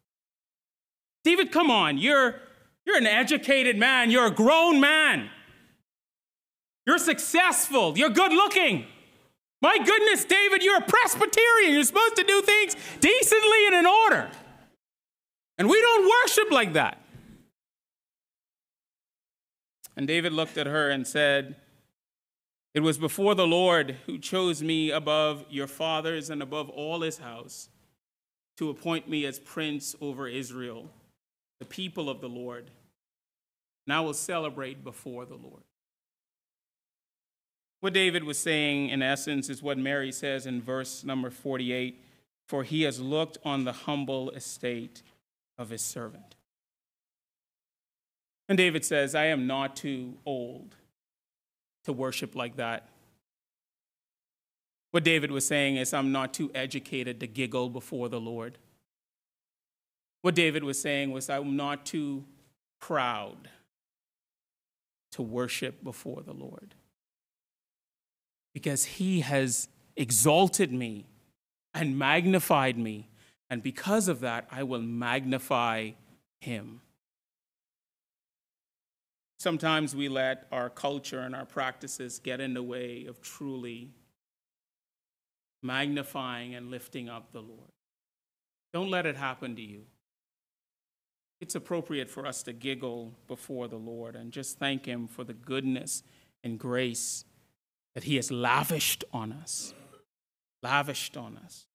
David, 1.23 1.51
come 1.51 1.71
on, 1.71 1.97
you're, 1.97 2.35
you're 2.85 2.97
an 2.97 3.07
educated 3.07 3.79
man, 3.79 4.11
you're 4.11 4.27
a 4.27 4.31
grown 4.31 4.79
man, 4.79 5.31
you're 6.85 6.99
successful, 6.99 7.97
you're 7.97 8.11
good 8.11 8.31
looking. 8.31 8.85
My 9.59 9.79
goodness, 9.79 10.23
David, 10.23 10.61
you're 10.61 10.77
a 10.77 10.85
Presbyterian. 10.85 11.73
You're 11.73 11.83
supposed 11.83 12.15
to 12.17 12.23
do 12.23 12.43
things 12.43 12.75
decently 12.99 13.65
and 13.69 13.75
in 13.77 13.85
order. 13.87 14.29
And 15.57 15.67
we 15.67 15.81
don't 15.81 16.07
worship 16.07 16.51
like 16.51 16.73
that. 16.73 17.01
And 19.97 20.05
David 20.07 20.31
looked 20.31 20.59
at 20.59 20.67
her 20.67 20.91
and 20.91 21.07
said, 21.07 21.55
It 22.75 22.81
was 22.81 22.99
before 22.99 23.33
the 23.33 23.47
Lord 23.47 23.97
who 24.05 24.19
chose 24.19 24.61
me 24.61 24.91
above 24.91 25.43
your 25.49 25.65
fathers 25.65 26.29
and 26.29 26.43
above 26.43 26.69
all 26.69 27.01
his 27.01 27.17
house 27.17 27.69
to 28.57 28.69
appoint 28.69 29.09
me 29.09 29.25
as 29.25 29.39
prince 29.39 29.95
over 30.01 30.27
Israel, 30.27 30.89
the 31.59 31.65
people 31.65 32.09
of 32.09 32.21
the 32.21 32.29
Lord. 32.29 32.71
And 33.85 33.93
I 33.93 33.99
will 33.99 34.13
celebrate 34.13 34.83
before 34.83 35.25
the 35.25 35.35
Lord. 35.35 35.63
What 37.81 37.93
David 37.93 38.23
was 38.23 38.39
saying, 38.39 38.89
in 38.89 39.01
essence, 39.01 39.49
is 39.49 39.61
what 39.61 39.77
Mary 39.77 40.11
says 40.11 40.45
in 40.47 40.61
verse 40.61 41.03
number 41.03 41.29
48 41.29 42.01
For 42.47 42.63
he 42.63 42.83
has 42.83 42.99
looked 42.99 43.37
on 43.43 43.63
the 43.63 43.73
humble 43.73 44.31
estate 44.31 45.03
of 45.57 45.69
his 45.69 45.81
servant. 45.81 46.35
And 48.47 48.57
David 48.57 48.85
says, 48.85 49.15
I 49.15 49.25
am 49.25 49.47
not 49.47 49.75
too 49.75 50.15
old 50.25 50.75
to 51.83 51.93
worship 51.93 52.35
like 52.35 52.57
that. 52.57 52.87
What 54.95 55.03
David 55.03 55.29
was 55.29 55.45
saying 55.45 55.75
is, 55.75 55.93
I'm 55.93 56.13
not 56.13 56.33
too 56.33 56.49
educated 56.55 57.19
to 57.19 57.27
giggle 57.27 57.69
before 57.69 58.07
the 58.07 58.17
Lord. 58.17 58.57
What 60.21 60.35
David 60.35 60.63
was 60.63 60.79
saying 60.79 61.11
was, 61.11 61.29
I'm 61.29 61.57
not 61.57 61.85
too 61.85 62.23
proud 62.79 63.49
to 65.11 65.21
worship 65.21 65.83
before 65.83 66.21
the 66.21 66.31
Lord 66.31 66.75
because 68.53 68.85
he 68.85 69.19
has 69.19 69.67
exalted 69.97 70.71
me 70.71 71.07
and 71.73 71.99
magnified 71.99 72.77
me. 72.77 73.09
And 73.49 73.61
because 73.61 74.07
of 74.07 74.21
that, 74.21 74.47
I 74.49 74.63
will 74.63 74.81
magnify 74.81 75.91
him. 76.39 76.79
Sometimes 79.39 79.93
we 79.93 80.07
let 80.07 80.47
our 80.53 80.69
culture 80.69 81.19
and 81.19 81.35
our 81.35 81.45
practices 81.45 82.17
get 82.17 82.39
in 82.39 82.53
the 82.53 82.63
way 82.63 83.03
of 83.09 83.19
truly 83.19 83.89
magnifying 85.65 86.55
and 86.55 86.69
lifting 86.69 87.09
up 87.09 87.31
the 87.31 87.41
Lord. 87.41 87.71
Don't 88.73 88.91
let 88.91 89.05
it 89.05 89.15
happen 89.15 89.55
to 89.55 89.61
you. 89.61 89.83
It's 91.41 91.55
appropriate 91.55 92.09
for 92.09 92.25
us 92.25 92.43
to 92.43 92.53
giggle 92.53 93.13
before 93.27 93.67
the 93.67 93.77
Lord 93.77 94.15
and 94.15 94.31
just 94.31 94.57
thank 94.57 94.85
Him 94.85 95.07
for 95.07 95.23
the 95.23 95.33
goodness 95.33 96.03
and 96.43 96.59
grace 96.59 97.25
that 97.93 98.05
He 98.05 98.15
has 98.15 98.31
lavished 98.31 99.03
on 99.11 99.31
us. 99.31 99.73
Lavished 100.61 101.17
on 101.17 101.37
us. 101.37 101.67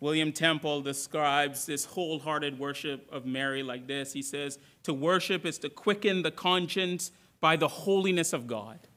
William 0.00 0.32
Temple 0.32 0.80
describes 0.80 1.66
this 1.66 1.84
wholehearted 1.84 2.58
worship 2.58 3.08
of 3.10 3.26
Mary 3.26 3.62
like 3.62 3.88
this. 3.88 4.12
He 4.12 4.22
says, 4.22 4.58
To 4.84 4.94
worship 4.94 5.44
is 5.44 5.58
to 5.58 5.68
quicken 5.68 6.22
the 6.22 6.30
conscience 6.30 7.10
by 7.40 7.56
the 7.56 7.68
holiness 7.68 8.32
of 8.32 8.46
God 8.46 8.87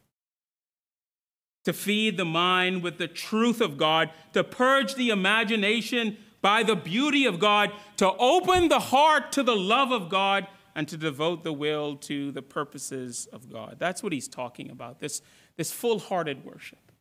to 1.65 1.73
feed 1.73 2.17
the 2.17 2.25
mind 2.25 2.81
with 2.81 2.97
the 2.97 3.07
truth 3.07 3.61
of 3.61 3.77
God, 3.77 4.09
to 4.33 4.43
purge 4.43 4.95
the 4.95 5.09
imagination 5.09 6.17
by 6.41 6.63
the 6.63 6.75
beauty 6.75 7.25
of 7.25 7.39
God, 7.39 7.71
to 7.97 8.11
open 8.13 8.67
the 8.67 8.79
heart 8.79 9.31
to 9.33 9.43
the 9.43 9.55
love 9.55 9.91
of 9.91 10.09
God, 10.09 10.47
and 10.73 10.87
to 10.87 10.97
devote 10.97 11.43
the 11.43 11.53
will 11.53 11.97
to 11.97 12.31
the 12.31 12.41
purposes 12.41 13.27
of 13.31 13.51
God. 13.51 13.75
That's 13.77 14.01
what 14.01 14.13
he's 14.13 14.27
talking 14.27 14.71
about 14.71 14.99
this, 14.99 15.21
this 15.57 15.71
full 15.71 15.99
hearted 15.99 16.45
worship, 16.45 16.91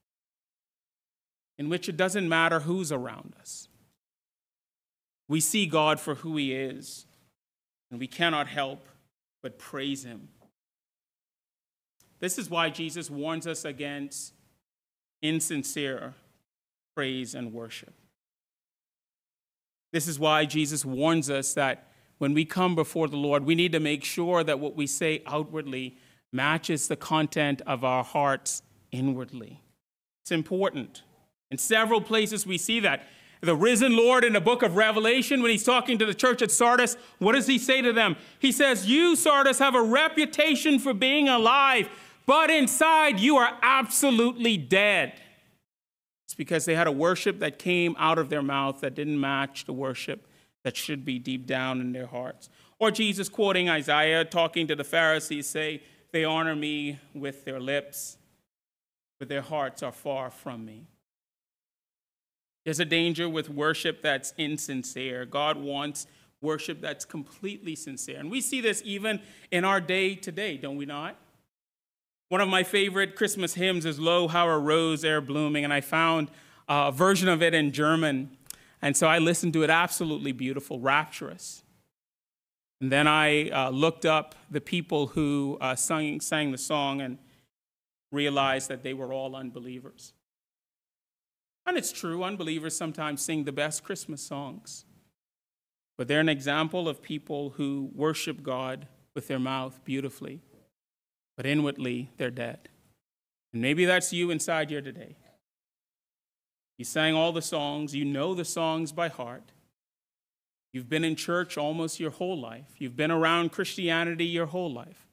in 1.57 1.69
which 1.69 1.89
it 1.89 1.97
doesn't 1.97 2.29
matter 2.29 2.61
who's 2.61 2.91
around 2.91 3.35
us. 3.41 3.69
We 5.29 5.41
see 5.41 5.67
God 5.67 6.01
for 6.01 6.17
who 6.17 6.37
he 6.37 6.53
is, 6.53 7.07
and 7.91 8.01
we 8.01 8.09
cannot 8.09 8.49
help 8.49 8.89
but 9.43 9.59
praise 9.59 10.05
him. 10.05 10.29
This 12.19 12.37
is 12.37 12.51
why 12.51 12.69
Jesus 12.69 13.09
warns 13.09 13.47
us 13.47 13.65
against 13.65 14.35
insincere 15.23 16.15
praise 16.95 17.35
and 17.35 17.53
worship. 17.53 17.95
This 19.93 20.07
is 20.07 20.19
why 20.19 20.45
Jesus 20.45 20.85
warns 20.85 21.31
us 21.31 21.55
that 21.55 21.89
when 22.19 22.35
we 22.35 22.45
come 22.45 22.75
before 22.75 23.09
the 23.09 23.17
Lord, 23.17 23.45
we 23.45 23.55
need 23.55 23.73
to 23.73 23.81
make 23.81 24.05
sure 24.05 24.45
that 24.45 24.61
what 24.61 24.77
we 24.77 24.87
say 24.87 25.23
outwardly 25.27 25.97
matches 26.33 26.87
the 26.87 26.97
content 26.97 27.63
of 27.67 27.83
our 27.83 28.05
hearts 28.05 28.63
inwardly. 28.93 29.63
It's 30.23 30.31
important. 30.31 31.03
In 31.51 31.59
several 31.59 32.01
places, 32.01 32.47
we 32.47 32.59
see 32.59 32.81
that. 32.81 33.03
The 33.41 33.57
risen 33.57 33.97
Lord 33.97 34.23
in 34.23 34.35
the 34.35 34.41
book 34.41 34.63
of 34.63 34.77
Revelation, 34.77 35.41
when 35.41 35.51
he's 35.51 35.65
talking 35.65 35.97
to 35.97 36.05
the 36.05 36.13
church 36.13 36.43
at 36.43 36.51
Sardis, 36.51 36.97
what 37.19 37.33
does 37.33 37.47
he 37.47 37.59
say 37.59 37.81
to 37.81 37.93
them? 37.93 38.17
He 38.39 38.53
says, 38.53 38.87
You, 38.87 39.17
Sardis, 39.17 39.59
have 39.59 39.75
a 39.75 39.83
reputation 39.83 40.79
for 40.79 40.93
being 40.93 41.29
alive, 41.29 41.89
but 42.27 42.51
inside 42.51 43.21
you 43.21 43.37
are 43.37 43.59
absolutely 43.63 44.57
dead. 44.57 45.15
It's 46.27 46.35
because 46.35 46.65
they 46.65 46.75
had 46.75 46.87
a 46.87 46.93
worship 46.93 47.41
that 47.41 47.59
came 47.59 47.97
out 47.99 48.19
of 48.19 48.29
their 48.29 48.43
mouth 48.43 48.81
that 48.83 48.95
didn't 48.95 49.19
match 49.19 49.65
the 49.65 49.73
worship 49.73 50.27
that 50.63 50.77
should 50.77 51.05
be 51.05 51.19
deep 51.19 51.47
down 51.47 51.81
in 51.81 51.93
their 51.93 52.07
hearts. 52.07 52.49
Or 52.79 52.91
Jesus 52.91 53.29
quoting 53.29 53.69
Isaiah, 53.69 54.25
talking 54.25 54.67
to 54.69 54.77
the 54.77 54.85
Pharisees, 54.85 55.49
say, 55.49 55.83
They 56.13 56.25
honor 56.25 56.55
me 56.55 56.99
with 57.15 57.45
their 57.45 57.61
lips, 57.61 58.17
but 59.19 59.29
their 59.29 59.43
hearts 59.43 59.83
are 59.83 59.93
far 59.93 60.31
from 60.31 60.65
me. 60.65 60.87
There's 62.65 62.81
a 62.81 62.85
danger 62.85 63.29
with 63.29 63.49
worship 63.49 64.03
that's 64.03 64.35
insincere. 64.37 65.25
God 65.25 65.57
wants 65.57 66.07
worship 66.41 66.81
that's 66.81 67.05
completely 67.05 67.75
sincere. 67.75 68.19
And 68.19 68.31
we 68.31 68.41
see 68.41 68.61
this 68.61 68.83
even 68.85 69.21
in 69.51 69.65
our 69.65 69.81
day 69.81 70.15
today, 70.15 70.57
don't 70.57 70.77
we 70.77 70.87
not? 70.87 71.17
One 72.31 72.41
of 72.41 72.49
my 72.49 72.63
favorite 72.63 73.17
Christmas 73.17 73.55
hymns 73.55 73.85
is 73.85 73.99
Lo, 73.99 74.29
How 74.29 74.49
a 74.49 74.57
Rose 74.57 75.05
E'er 75.05 75.21
Blooming, 75.21 75.65
and 75.65 75.73
I 75.73 75.81
found 75.81 76.31
a 76.69 76.93
version 76.93 77.29
of 77.29 77.43
it 77.43 77.55
in 77.55 77.73
German. 77.73 78.37
And 78.81 78.97
so 78.97 79.09
I 79.09 79.19
listened 79.19 79.53
to 79.55 79.65
it, 79.65 79.69
absolutely 79.69 80.31
beautiful, 80.31 80.79
rapturous. 80.79 81.65
And 82.81 82.93
then 82.93 83.09
I 83.09 83.51
uh, 83.51 83.71
looked 83.71 84.07
up 84.07 84.37
the 84.49 84.61
people 84.61 85.09
who 85.09 85.59
uh, 85.61 85.75
sang 85.75 86.21
the 86.21 86.57
song 86.57 87.01
and 87.01 87.19
realized 88.13 88.69
that 88.69 88.85
they 88.85 88.95
were 88.95 89.13
all 89.13 89.35
unbelievers. 89.35 90.13
And 91.67 91.77
it's 91.77 91.91
true, 91.91 92.23
unbelievers 92.23 92.77
sometimes 92.77 93.23
sing 93.23 93.43
the 93.43 93.51
best 93.51 93.83
Christmas 93.83 94.23
songs. 94.23 94.85
But 95.99 96.07
they're 96.07 96.21
an 96.21 96.29
example 96.29 96.89
of 96.89 97.03
people 97.03 97.51
who 97.57 97.91
worship 97.93 98.45
God 98.45 98.87
with 99.17 99.27
their 99.27 99.41
mouth 99.41 99.81
beautifully 99.85 100.43
but 101.37 101.47
inwardly 101.47 102.11
they're 102.17 102.31
dead. 102.31 102.69
And 103.53 103.63
maybe 103.63 103.85
that's 103.85 104.13
you 104.13 104.31
inside 104.31 104.71
here 104.71 104.83
today. 104.83 105.17
You 106.79 106.85
sang 106.85 107.15
all 107.15 107.33
the 107.33 107.43
songs, 107.43 107.95
you 107.95 108.05
know 108.05 108.35
the 108.35 108.45
songs 108.45 108.93
by 108.93 109.09
heart. 109.09 109.53
You've 110.73 110.89
been 110.89 111.05
in 111.05 111.17
church 111.17 111.59
almost 111.59 112.01
your 112.01 112.11
whole 112.11 112.41
life, 112.41 112.67
you've 112.79 112.97
been 112.97 113.11
around 113.11 113.53
Christianity 113.53 114.25
your 114.25 114.47
whole 114.47 114.73
life. 114.73 115.07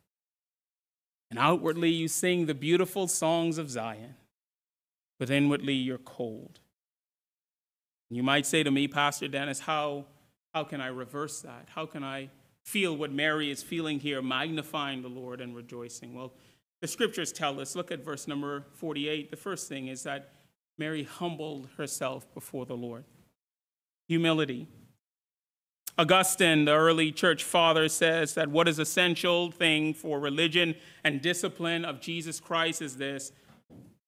And 1.29 1.37
outwardly 1.37 1.89
you 1.89 2.07
sing 2.07 2.45
the 2.45 2.53
beautiful 2.53 3.07
songs 3.07 3.57
of 3.57 3.69
Zion, 3.69 4.15
but 5.19 5.29
inwardly 5.29 5.73
you're 5.73 5.97
cold. 5.97 6.59
You 8.09 8.23
might 8.23 8.45
say 8.45 8.63
to 8.63 8.71
me, 8.71 8.87
Pastor 8.87 9.27
Dennis, 9.27 9.59
how, 9.59 10.05
how 10.53 10.63
can 10.63 10.79
I 10.79 10.87
reverse 10.87 11.41
that? 11.41 11.67
How 11.75 11.85
can 11.85 12.03
I 12.03 12.29
feel 12.67 12.97
what 12.97 13.13
Mary 13.13 13.49
is 13.49 13.63
feeling 13.63 13.97
here, 13.97 14.21
magnifying 14.21 15.01
the 15.01 15.07
Lord 15.07 15.39
and 15.39 15.55
rejoicing? 15.55 16.13
Well, 16.13 16.33
the 16.81 16.87
scriptures 16.87 17.31
tell 17.31 17.61
us, 17.61 17.77
look 17.77 17.93
at 17.93 18.03
verse 18.03 18.27
number 18.27 18.65
48. 18.73 19.31
The 19.31 19.37
first 19.37 19.69
thing 19.69 19.87
is 19.87 20.03
that 20.03 20.33
Mary 20.77 21.03
humbled 21.03 21.69
herself 21.77 22.31
before 22.33 22.65
the 22.65 22.75
Lord. 22.75 23.05
Humility. 24.09 24.67
Augustine, 25.97 26.65
the 26.65 26.73
early 26.73 27.09
church 27.09 27.45
father, 27.45 27.87
says 27.87 28.33
that 28.33 28.49
what 28.49 28.67
is 28.67 28.79
essential 28.79 29.49
thing 29.49 29.93
for 29.93 30.19
religion 30.19 30.75
and 31.05 31.21
discipline 31.21 31.85
of 31.85 32.01
Jesus 32.01 32.41
Christ 32.41 32.81
is 32.81 32.97
this. 32.97 33.31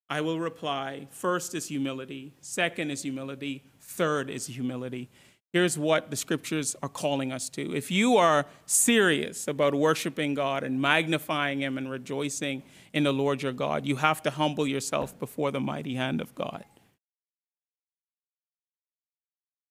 I 0.10 0.20
will 0.20 0.40
reply 0.40 1.08
first 1.12 1.56
is 1.56 1.70
humility, 1.70 2.34
second 2.42 2.92
is 2.92 3.04
humility, 3.04 3.64
third 3.80 4.30
is 4.30 4.48
humility 4.48 5.10
here's 5.54 5.78
what 5.78 6.10
the 6.10 6.16
scriptures 6.16 6.76
are 6.82 6.90
calling 6.90 7.32
us 7.32 7.50
to. 7.50 7.76
If 7.76 7.92
you 7.92 8.18
are 8.18 8.46
serious 8.66 9.48
about 9.48 9.74
worshiping 9.74 10.34
God 10.34 10.64
and 10.64 10.82
magnifying 10.82 11.62
Him 11.62 11.78
and 11.78 11.90
rejoicing 11.90 12.64
in 12.94 13.04
the 13.04 13.14
Lord 13.14 13.42
your 13.42 13.54
God, 13.54 13.86
you 13.86 13.98
have 13.98 14.22
to 14.24 14.32
humble 14.32 14.68
yourself 14.68 15.18
before 15.20 15.52
the 15.52 15.60
mighty 15.60 15.96
hand 15.96 16.22
of 16.22 16.34
God. 16.36 16.64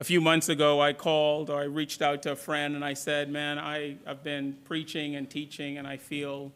A 0.01 0.05
few 0.05 0.21
months 0.21 0.49
ago, 0.49 0.81
I 0.81 0.93
called 0.93 1.51
or 1.51 1.59
I 1.61 1.65
reached 1.65 2.03
out 2.03 2.23
to 2.23 2.33
a 2.33 2.37
friend 2.37 2.77
and 2.77 2.85
I 2.85 2.95
said, 2.95 3.29
Man, 3.31 3.59
I, 3.59 3.97
have 4.07 4.23
been 4.23 4.57
preaching 4.65 5.17
and 5.17 5.29
teaching 5.29 5.77
and 5.77 5.89
I 5.89 5.97
feel 5.97 6.53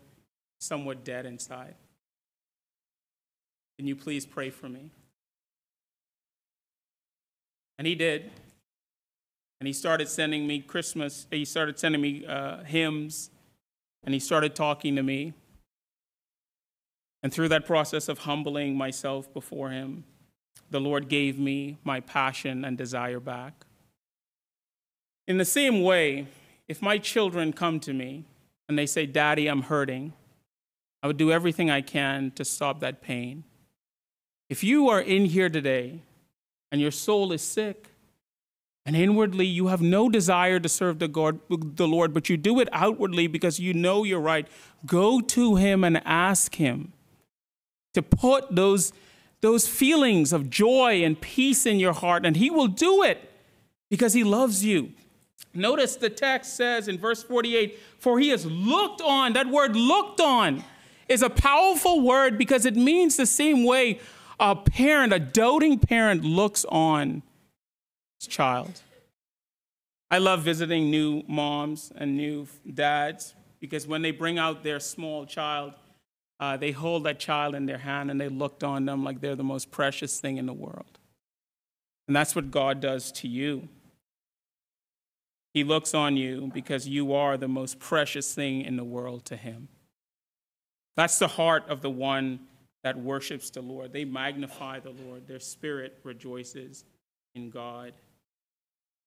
somewhat 0.60 1.04
dead 1.04 1.26
inside. 1.26 1.74
Can 3.78 3.88
you 3.88 3.96
please 3.96 4.24
pray 4.24 4.50
for 4.50 4.68
me? 4.68 4.90
And 7.78 7.86
he 7.86 7.96
did 7.96 8.30
and 9.62 9.68
he 9.68 9.72
started 9.72 10.08
sending 10.08 10.44
me 10.44 10.58
Christmas, 10.58 11.28
he 11.30 11.44
started 11.44 11.78
sending 11.78 12.00
me 12.00 12.26
uh, 12.26 12.64
hymns, 12.64 13.30
and 14.02 14.12
he 14.12 14.18
started 14.18 14.56
talking 14.56 14.96
to 14.96 15.04
me. 15.04 15.34
And 17.22 17.32
through 17.32 17.48
that 17.50 17.64
process 17.64 18.08
of 18.08 18.18
humbling 18.18 18.74
myself 18.74 19.32
before 19.32 19.70
him, 19.70 20.02
the 20.70 20.80
Lord 20.80 21.08
gave 21.08 21.38
me 21.38 21.78
my 21.84 22.00
passion 22.00 22.64
and 22.64 22.76
desire 22.76 23.20
back. 23.20 23.64
In 25.28 25.38
the 25.38 25.44
same 25.44 25.84
way, 25.84 26.26
if 26.66 26.82
my 26.82 26.98
children 26.98 27.52
come 27.52 27.78
to 27.78 27.92
me 27.92 28.24
and 28.68 28.76
they 28.76 28.86
say, 28.86 29.06
Daddy, 29.06 29.46
I'm 29.46 29.62
hurting, 29.62 30.12
I 31.04 31.06
would 31.06 31.18
do 31.18 31.30
everything 31.30 31.70
I 31.70 31.82
can 31.82 32.32
to 32.32 32.44
stop 32.44 32.80
that 32.80 33.00
pain. 33.00 33.44
If 34.50 34.64
you 34.64 34.88
are 34.88 35.00
in 35.00 35.26
here 35.26 35.48
today 35.48 36.00
and 36.72 36.80
your 36.80 36.90
soul 36.90 37.30
is 37.30 37.42
sick, 37.42 37.90
and 38.84 38.96
inwardly, 38.96 39.46
you 39.46 39.68
have 39.68 39.80
no 39.80 40.08
desire 40.08 40.58
to 40.58 40.68
serve 40.68 40.98
the, 40.98 41.06
God, 41.06 41.38
the 41.48 41.86
Lord, 41.86 42.12
but 42.12 42.28
you 42.28 42.36
do 42.36 42.58
it 42.58 42.68
outwardly 42.72 43.28
because 43.28 43.60
you 43.60 43.72
know 43.72 44.02
you're 44.02 44.20
right. 44.20 44.48
Go 44.84 45.20
to 45.20 45.54
Him 45.54 45.84
and 45.84 46.02
ask 46.04 46.56
Him 46.56 46.92
to 47.94 48.02
put 48.02 48.54
those, 48.54 48.92
those 49.40 49.68
feelings 49.68 50.32
of 50.32 50.50
joy 50.50 51.04
and 51.04 51.20
peace 51.20 51.64
in 51.64 51.78
your 51.78 51.92
heart, 51.92 52.26
and 52.26 52.36
He 52.36 52.50
will 52.50 52.66
do 52.66 53.04
it 53.04 53.30
because 53.88 54.14
He 54.14 54.24
loves 54.24 54.64
you. 54.64 54.92
Notice 55.54 55.96
the 55.96 56.10
text 56.10 56.56
says 56.56 56.88
in 56.88 56.98
verse 56.98 57.22
48 57.22 57.78
For 57.98 58.18
He 58.18 58.30
has 58.30 58.44
looked 58.46 59.00
on, 59.00 59.34
that 59.34 59.46
word 59.46 59.76
looked 59.76 60.20
on 60.20 60.64
is 61.08 61.22
a 61.22 61.30
powerful 61.30 62.00
word 62.00 62.36
because 62.36 62.66
it 62.66 62.74
means 62.74 63.16
the 63.16 63.26
same 63.26 63.64
way 63.64 64.00
a 64.40 64.56
parent, 64.56 65.12
a 65.12 65.20
doting 65.20 65.78
parent, 65.78 66.24
looks 66.24 66.64
on 66.64 67.22
child. 68.26 68.80
I 70.10 70.18
love 70.18 70.42
visiting 70.42 70.90
new 70.90 71.22
moms 71.26 71.90
and 71.96 72.16
new 72.16 72.46
dads 72.74 73.34
because 73.60 73.86
when 73.86 74.02
they 74.02 74.10
bring 74.10 74.38
out 74.38 74.62
their 74.62 74.78
small 74.78 75.24
child, 75.24 75.72
uh, 76.38 76.56
they 76.56 76.70
hold 76.70 77.04
that 77.04 77.18
child 77.18 77.54
in 77.54 77.64
their 77.64 77.78
hand 77.78 78.10
and 78.10 78.20
they 78.20 78.28
look 78.28 78.62
on 78.62 78.84
them 78.84 79.04
like 79.04 79.20
they're 79.20 79.36
the 79.36 79.42
most 79.42 79.70
precious 79.70 80.20
thing 80.20 80.36
in 80.36 80.44
the 80.44 80.52
world. 80.52 80.98
And 82.06 82.14
that's 82.14 82.36
what 82.36 82.50
God 82.50 82.80
does 82.80 83.10
to 83.12 83.28
you. 83.28 83.68
He 85.54 85.64
looks 85.64 85.94
on 85.94 86.16
you 86.16 86.50
because 86.52 86.86
you 86.86 87.14
are 87.14 87.36
the 87.36 87.48
most 87.48 87.78
precious 87.78 88.34
thing 88.34 88.62
in 88.62 88.76
the 88.76 88.84
world 88.84 89.24
to 89.26 89.36
Him. 89.36 89.68
That's 90.96 91.18
the 91.18 91.28
heart 91.28 91.64
of 91.68 91.80
the 91.80 91.90
one 91.90 92.40
that 92.82 92.98
worships 92.98 93.48
the 93.48 93.62
Lord. 93.62 93.94
They 93.94 94.04
magnify 94.04 94.80
the 94.80 94.94
Lord, 95.06 95.26
their 95.26 95.40
spirit 95.40 95.98
rejoices 96.04 96.84
in 97.34 97.48
God 97.48 97.92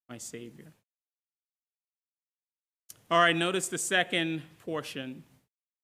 my 0.10 0.18
Savior. 0.18 0.74
All 3.10 3.20
right, 3.20 3.36
notice 3.36 3.68
the 3.68 3.78
second 3.78 4.42
portion. 4.60 5.24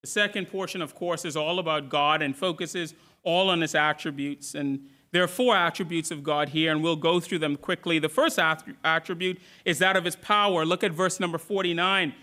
The 0.02 0.08
second 0.08 0.46
portion, 0.46 0.82
of 0.82 0.94
course, 0.94 1.24
is 1.24 1.36
all 1.36 1.58
about 1.58 1.88
God 1.88 2.22
and 2.22 2.36
focuses 2.36 2.94
all 3.22 3.48
on 3.48 3.60
his 3.60 3.74
attributes. 3.74 4.54
And 4.54 4.88
there 5.12 5.22
are 5.22 5.28
four 5.28 5.56
attributes 5.56 6.10
of 6.10 6.24
God 6.24 6.48
here, 6.48 6.72
and 6.72 6.82
we'll 6.82 6.96
go 6.96 7.20
through 7.20 7.38
them 7.38 7.56
quickly. 7.56 7.98
The 7.98 8.08
first 8.08 8.38
attribute 8.38 9.40
is 9.64 9.78
that 9.78 9.96
of 9.96 10.04
his 10.04 10.16
power. 10.16 10.64
Look 10.64 10.82
at 10.82 10.92
verse 10.92 11.20
number 11.20 11.38
49. 11.38 12.14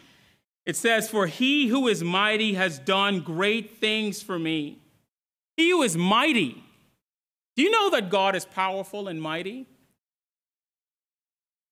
It 0.65 0.75
says, 0.75 1.09
For 1.09 1.27
he 1.27 1.67
who 1.67 1.88
is 1.88 2.03
mighty 2.03 2.55
has 2.55 2.79
done 2.79 3.21
great 3.21 3.77
things 3.77 4.21
for 4.21 4.38
me. 4.38 4.79
He 5.55 5.69
who 5.71 5.81
is 5.83 5.95
mighty. 5.95 6.63
Do 7.55 7.63
you 7.63 7.71
know 7.71 7.89
that 7.91 8.09
God 8.09 8.35
is 8.35 8.45
powerful 8.45 9.07
and 9.07 9.21
mighty? 9.21 9.67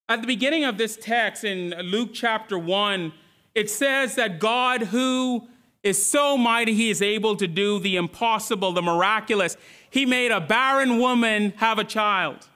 At 0.09 0.21
the 0.21 0.27
beginning 0.27 0.63
of 0.63 0.77
this 0.77 0.95
text 0.95 1.43
in 1.43 1.71
Luke 1.71 2.11
chapter 2.13 2.57
1, 2.57 3.11
it 3.53 3.69
says 3.69 4.15
that 4.15 4.39
God, 4.39 4.83
who 4.83 5.49
is 5.83 6.01
so 6.01 6.37
mighty, 6.37 6.73
he 6.73 6.89
is 6.89 7.01
able 7.01 7.35
to 7.35 7.45
do 7.45 7.77
the 7.79 7.97
impossible, 7.97 8.71
the 8.71 8.81
miraculous. 8.81 9.57
He 9.89 10.05
made 10.05 10.31
a 10.31 10.39
barren 10.39 10.97
woman 10.97 11.51
have 11.57 11.77
a 11.77 11.83
child, 11.83 12.47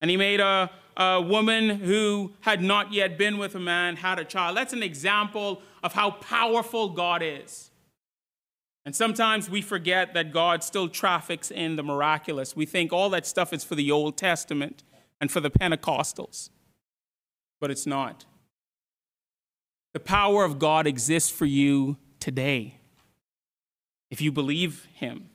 and 0.00 0.10
he 0.10 0.16
made 0.16 0.40
a, 0.40 0.70
a 0.96 1.20
woman 1.20 1.68
who 1.68 2.32
had 2.40 2.62
not 2.62 2.94
yet 2.94 3.18
been 3.18 3.36
with 3.36 3.54
a 3.54 3.60
man 3.60 3.96
had 3.96 4.18
a 4.18 4.24
child. 4.24 4.56
That's 4.56 4.72
an 4.72 4.82
example 4.82 5.60
of 5.82 5.92
how 5.92 6.12
powerful 6.12 6.88
God 6.88 7.22
is. 7.22 7.70
And 8.86 8.96
sometimes 8.96 9.50
we 9.50 9.60
forget 9.60 10.14
that 10.14 10.32
God 10.32 10.64
still 10.64 10.88
traffics 10.88 11.50
in 11.50 11.76
the 11.76 11.82
miraculous. 11.82 12.56
We 12.56 12.64
think 12.64 12.90
all 12.90 13.10
that 13.10 13.26
stuff 13.26 13.52
is 13.52 13.64
for 13.64 13.74
the 13.74 13.90
Old 13.90 14.16
Testament 14.16 14.82
and 15.20 15.30
for 15.30 15.40
the 15.40 15.50
Pentecostals 15.50 16.48
but 17.60 17.70
it's 17.70 17.86
not. 17.86 18.24
The 19.94 20.00
power 20.00 20.44
of 20.44 20.58
God 20.58 20.86
exists 20.86 21.30
for 21.30 21.46
you 21.46 21.96
today 22.20 22.78
if 24.10 24.20
you 24.20 24.30
believe 24.30 24.86
Him. 24.94 25.30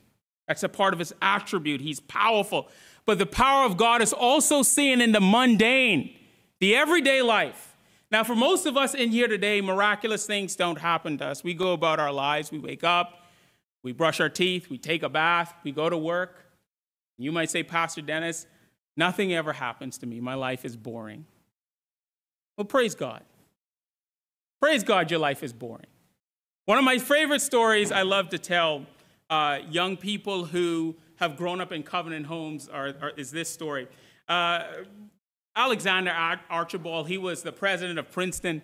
That's 0.48 0.64
a 0.64 0.70
part 0.70 0.94
of 0.94 1.00
His 1.00 1.14
attribute. 1.22 1.82
He's 1.82 2.00
powerful. 2.00 2.70
But 3.06 3.18
the 3.18 3.26
power 3.26 3.66
of 3.66 3.78
God 3.78 4.02
is 4.02 4.14
also 4.14 4.62
seen 4.62 5.02
in 5.02 5.12
the 5.12 5.22
mundane, 5.22 6.16
the 6.60 6.76
everyday 6.76 7.22
life. 7.22 7.76
Now, 8.12 8.24
for 8.24 8.36
most 8.36 8.66
of 8.66 8.76
us 8.76 8.94
in 8.94 9.10
here 9.10 9.28
today, 9.28 9.62
miraculous 9.62 10.26
things 10.26 10.56
don't 10.56 10.78
happen 10.78 11.18
to 11.20 11.26
us. 11.26 11.44
We 11.44 11.54
go 11.54 11.74
about 11.74 12.00
our 12.00 12.12
lives, 12.12 12.52
we 12.52 12.60
wake 12.60 12.84
up, 12.84 13.26
we 13.84 13.94
brush 13.94 14.20
our 14.20 14.30
teeth, 14.30 14.70
we 14.70 14.78
take 14.78 15.02
a 15.02 15.10
bath, 15.10 15.54
we 15.64 15.72
go 15.72 15.90
to 15.90 15.98
work. 15.98 16.46
You 17.18 17.32
might 17.32 17.50
say, 17.50 17.64
Pastor 17.64 18.02
Dennis, 18.02 18.48
nothing 18.98 19.34
ever 19.34 19.54
happens 19.54 19.98
to 20.00 20.06
me. 20.06 20.20
My 20.20 20.34
life 20.34 20.66
is 20.66 20.76
boring. 20.76 21.26
Well, 22.58 22.66
praise 22.66 22.96
God. 22.96 23.24
Praise 24.62 24.84
God, 24.84 25.10
your 25.10 25.20
life 25.20 25.42
is 25.44 25.54
boring. 25.54 25.88
One 26.66 26.78
of 26.78 26.84
my 26.84 27.00
favorite 27.00 27.42
stories 27.42 27.92
I 27.92 28.04
love 28.04 28.30
to 28.30 28.38
tell 28.38 28.86
uh, 29.30 29.60
young 29.70 29.98
people 29.98 30.46
who 30.46 30.96
have 31.16 31.38
grown 31.38 31.62
up 31.62 31.72
in 31.72 31.84
covenant 31.84 32.28
homes 32.28 32.70
are, 32.70 32.94
are 33.02 33.12
is 33.18 33.32
this 33.32 33.50
story. 33.50 33.88
Uh, 34.28 34.64
Alexander 35.56 36.12
Archibald, 36.50 37.08
he 37.08 37.18
was 37.18 37.44
the 37.44 37.52
president 37.52 38.00
of 38.00 38.12
Princeton. 38.12 38.62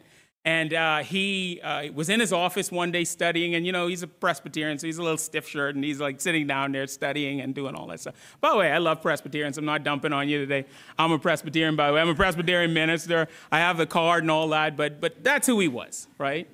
And 0.48 0.74
uh, 0.74 1.00
he 1.00 1.60
uh, 1.60 1.92
was 1.92 2.08
in 2.08 2.22
his 2.22 2.32
office 2.32 2.72
one 2.72 2.90
day 2.90 3.04
studying, 3.04 3.56
and 3.56 3.66
you 3.66 3.74
know, 3.74 3.88
he's 3.88 4.02
a 4.02 4.08
Presbyterian, 4.08 4.80
so 4.80 4.88
he's 4.88 4.98
a 4.98 5.04
little 5.04 5.18
stiff 5.18 5.46
shirt, 5.46 5.76
and 5.76 5.84
he's 5.84 6.00
like 6.00 6.22
sitting 6.22 6.48
down 6.48 6.72
there 6.72 6.88
studying 6.88 7.42
and 7.42 7.54
doing 7.54 7.76
all 7.76 7.86
that 7.88 8.00
stuff. 8.00 8.16
By 8.40 8.52
the 8.52 8.56
way, 8.56 8.72
I 8.72 8.78
love 8.78 9.02
Presbyterians. 9.02 9.58
I'm 9.58 9.66
not 9.66 9.84
dumping 9.84 10.14
on 10.14 10.30
you 10.30 10.40
today. 10.40 10.66
I'm 10.98 11.12
a 11.12 11.20
Presbyterian, 11.20 11.76
by 11.76 11.88
the 11.88 11.94
way. 11.96 12.00
I'm 12.00 12.08
a 12.08 12.16
Presbyterian 12.16 12.74
minister. 12.74 13.28
I 13.52 13.58
have 13.58 13.76
the 13.76 13.86
card 13.86 14.24
and 14.24 14.32
all 14.32 14.48
that, 14.48 14.78
but, 14.78 15.02
but 15.02 15.22
that's 15.22 15.48
who 15.48 15.60
he 15.60 15.68
was, 15.68 16.08
right? 16.18 16.48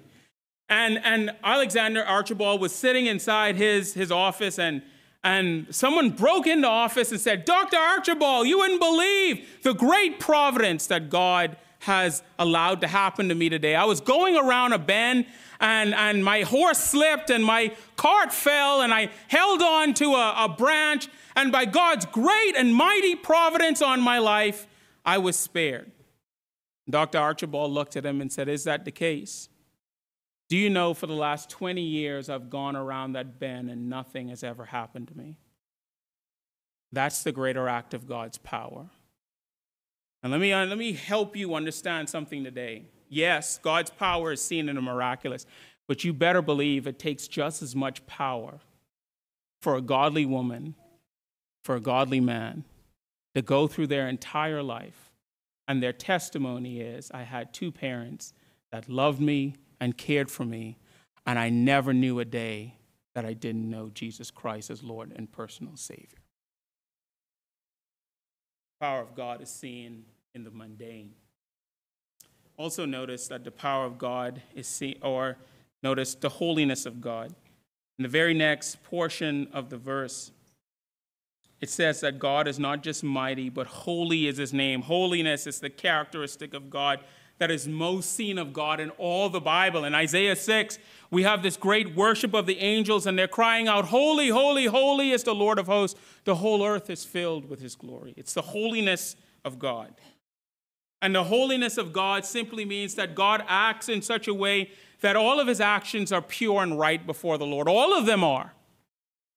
And, 0.69 0.99
and 1.03 1.29
Alexander 1.43 2.03
Archibald 2.03 2.61
was 2.61 2.73
sitting 2.73 3.05
inside 3.05 3.57
his, 3.57 3.93
his 3.93 4.11
office, 4.11 4.57
and, 4.57 4.81
and 5.23 5.67
someone 5.69 6.09
broke 6.09 6.47
into 6.47 6.67
office 6.67 7.11
and 7.11 7.21
said, 7.21 7.45
Dr. 7.45 7.77
Archibald, 7.77 8.47
you 8.47 8.57
wouldn't 8.57 8.81
believe 8.81 9.61
the 9.61 9.75
great 9.75 10.19
providence 10.19 10.87
that 10.87 11.11
God 11.11 11.57
has 11.83 12.23
allowed 12.39 12.81
to 12.81 12.87
happen 12.87 13.29
to 13.29 13.35
me 13.35 13.49
today. 13.49 13.75
I 13.75 13.85
was 13.85 14.01
going 14.01 14.35
around 14.35 14.73
a 14.73 14.79
bend 14.79 15.25
and, 15.59 15.93
and 15.93 16.23
my 16.23 16.41
horse 16.41 16.79
slipped 16.79 17.29
and 17.29 17.43
my 17.43 17.75
cart 17.95 18.33
fell 18.33 18.81
and 18.81 18.93
I 18.93 19.09
held 19.27 19.61
on 19.61 19.93
to 19.95 20.13
a, 20.13 20.45
a 20.45 20.49
branch. 20.49 21.07
And 21.35 21.51
by 21.51 21.65
God's 21.65 22.05
great 22.05 22.55
and 22.55 22.73
mighty 22.73 23.15
providence 23.15 23.81
on 23.81 24.01
my 24.01 24.19
life, 24.19 24.67
I 25.05 25.17
was 25.17 25.35
spared. 25.35 25.91
Dr. 26.89 27.17
Archibald 27.17 27.71
looked 27.71 27.95
at 27.95 28.05
him 28.05 28.21
and 28.21 28.31
said, 28.31 28.49
Is 28.49 28.63
that 28.65 28.85
the 28.85 28.91
case? 28.91 29.49
Do 30.49 30.57
you 30.57 30.69
know 30.69 30.93
for 30.93 31.07
the 31.07 31.13
last 31.13 31.49
20 31.49 31.81
years 31.81 32.29
I've 32.29 32.49
gone 32.49 32.75
around 32.75 33.13
that 33.13 33.39
bend 33.39 33.69
and 33.69 33.89
nothing 33.89 34.29
has 34.29 34.43
ever 34.43 34.65
happened 34.65 35.07
to 35.09 35.17
me? 35.17 35.37
That's 36.91 37.23
the 37.23 37.31
greater 37.31 37.67
act 37.67 37.93
of 37.93 38.07
God's 38.07 38.37
power. 38.37 38.89
And 40.23 40.31
let 40.31 40.39
me, 40.39 40.53
uh, 40.53 40.65
let 40.65 40.77
me 40.77 40.93
help 40.93 41.35
you 41.35 41.53
understand 41.53 42.09
something 42.09 42.45
today. 42.45 42.85
Yes, 43.09 43.59
God's 43.61 43.91
power 43.91 44.31
is 44.31 44.41
seen 44.41 44.69
in 44.69 44.75
the 44.75 44.81
miraculous, 44.81 45.45
but 45.87 46.05
you 46.05 46.13
better 46.13 46.41
believe 46.41 46.87
it 46.87 46.97
takes 46.97 47.27
just 47.27 47.61
as 47.61 47.75
much 47.75 48.05
power 48.07 48.59
for 49.61 49.75
a 49.75 49.81
godly 49.81 50.25
woman, 50.25 50.75
for 51.63 51.75
a 51.75 51.81
godly 51.81 52.21
man, 52.21 52.63
to 53.35 53.41
go 53.41 53.67
through 53.67 53.87
their 53.87 54.07
entire 54.07 54.63
life. 54.63 55.11
And 55.67 55.83
their 55.83 55.93
testimony 55.93 56.79
is 56.79 57.11
I 57.11 57.23
had 57.23 57.53
two 57.53 57.71
parents 57.71 58.33
that 58.71 58.89
loved 58.89 59.19
me 59.19 59.55
and 59.79 59.97
cared 59.97 60.31
for 60.31 60.45
me, 60.45 60.77
and 61.25 61.37
I 61.37 61.49
never 61.49 61.93
knew 61.93 62.19
a 62.19 62.25
day 62.25 62.75
that 63.13 63.25
I 63.25 63.33
didn't 63.33 63.69
know 63.69 63.89
Jesus 63.93 64.31
Christ 64.31 64.69
as 64.69 64.83
Lord 64.83 65.11
and 65.15 65.31
personal 65.31 65.75
Savior. 65.75 66.07
The 68.79 68.85
power 68.85 69.01
of 69.01 69.15
God 69.15 69.41
is 69.41 69.49
seen 69.49 70.05
in 70.33 70.43
the 70.43 70.51
mundane. 70.51 71.11
Also, 72.57 72.85
notice 72.85 73.27
that 73.27 73.43
the 73.43 73.51
power 73.51 73.85
of 73.85 73.97
God 73.97 74.41
is 74.55 74.67
seen, 74.67 74.97
or 75.01 75.37
notice 75.81 76.15
the 76.15 76.29
holiness 76.29 76.85
of 76.85 77.01
God. 77.01 77.33
In 77.97 78.03
the 78.03 78.09
very 78.09 78.33
next 78.33 78.83
portion 78.83 79.47
of 79.53 79.69
the 79.69 79.77
verse, 79.77 80.31
it 81.61 81.69
says 81.69 82.01
that 82.01 82.19
God 82.19 82.47
is 82.47 82.59
not 82.59 82.83
just 82.83 83.03
mighty, 83.03 83.49
but 83.49 83.67
holy 83.67 84.27
is 84.27 84.37
his 84.37 84.53
name. 84.53 84.81
Holiness 84.81 85.47
is 85.47 85.59
the 85.59 85.69
characteristic 85.69 86.53
of 86.53 86.69
God 86.69 86.99
that 87.39 87.49
is 87.49 87.67
most 87.67 88.11
seen 88.13 88.37
of 88.37 88.53
God 88.53 88.79
in 88.79 88.89
all 88.91 89.29
the 89.29 89.41
Bible. 89.41 89.85
In 89.85 89.95
Isaiah 89.95 90.35
6, 90.35 90.77
we 91.09 91.23
have 91.23 91.41
this 91.41 91.57
great 91.57 91.95
worship 91.95 92.33
of 92.33 92.45
the 92.45 92.59
angels, 92.59 93.07
and 93.07 93.17
they're 93.17 93.27
crying 93.27 93.67
out, 93.67 93.85
Holy, 93.85 94.29
holy, 94.29 94.65
holy 94.65 95.11
is 95.11 95.23
the 95.23 95.33
Lord 95.33 95.57
of 95.57 95.67
hosts. 95.67 95.99
The 96.25 96.35
whole 96.35 96.65
earth 96.65 96.89
is 96.89 97.03
filled 97.03 97.49
with 97.49 97.61
his 97.61 97.75
glory. 97.75 98.13
It's 98.17 98.33
the 98.33 98.41
holiness 98.41 99.15
of 99.43 99.59
God. 99.59 99.93
And 101.03 101.13
the 101.13 101.25
holiness 101.25 101.77
of 101.77 101.91
God 101.91 102.25
simply 102.25 102.63
means 102.63 102.95
that 102.95 103.13
God 103.13 103.43
acts 103.49 103.89
in 103.89 104.01
such 104.01 104.29
a 104.29 104.33
way 104.33 104.71
that 105.01 105.17
all 105.17 105.41
of 105.41 105.49
his 105.49 105.59
actions 105.59 106.13
are 106.13 106.21
pure 106.21 106.63
and 106.63 106.79
right 106.79 107.05
before 107.05 107.37
the 107.37 107.45
Lord. 107.45 107.67
All 107.67 107.93
of 107.93 108.05
them 108.05 108.23
are. 108.23 108.53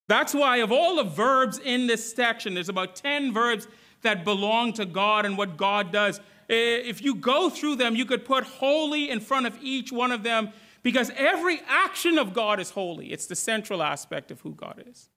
That's 0.06 0.32
why, 0.32 0.58
of 0.58 0.70
all 0.70 0.94
the 0.94 1.02
verbs 1.02 1.58
in 1.58 1.88
this 1.88 2.14
section, 2.14 2.54
there's 2.54 2.68
about 2.68 2.94
10 2.94 3.32
verbs 3.32 3.66
that 4.02 4.24
belong 4.24 4.74
to 4.74 4.86
God 4.86 5.26
and 5.26 5.36
what 5.36 5.56
God 5.56 5.90
does. 5.90 6.20
Eh, 6.48 6.82
if 6.84 7.02
you 7.02 7.16
go 7.16 7.50
through 7.50 7.74
them, 7.74 7.96
you 7.96 8.04
could 8.04 8.24
put 8.24 8.44
holy 8.44 9.10
in 9.10 9.18
front 9.18 9.46
of 9.46 9.58
each 9.60 9.90
one 9.90 10.12
of 10.12 10.22
them 10.22 10.50
because 10.84 11.10
every 11.16 11.60
action 11.66 12.16
of 12.16 12.32
God 12.32 12.60
is 12.60 12.70
holy. 12.70 13.10
It's 13.10 13.26
the 13.26 13.34
central 13.34 13.82
aspect 13.82 14.30
of 14.30 14.40
who 14.42 14.54
God 14.54 14.84
is. 14.86 15.08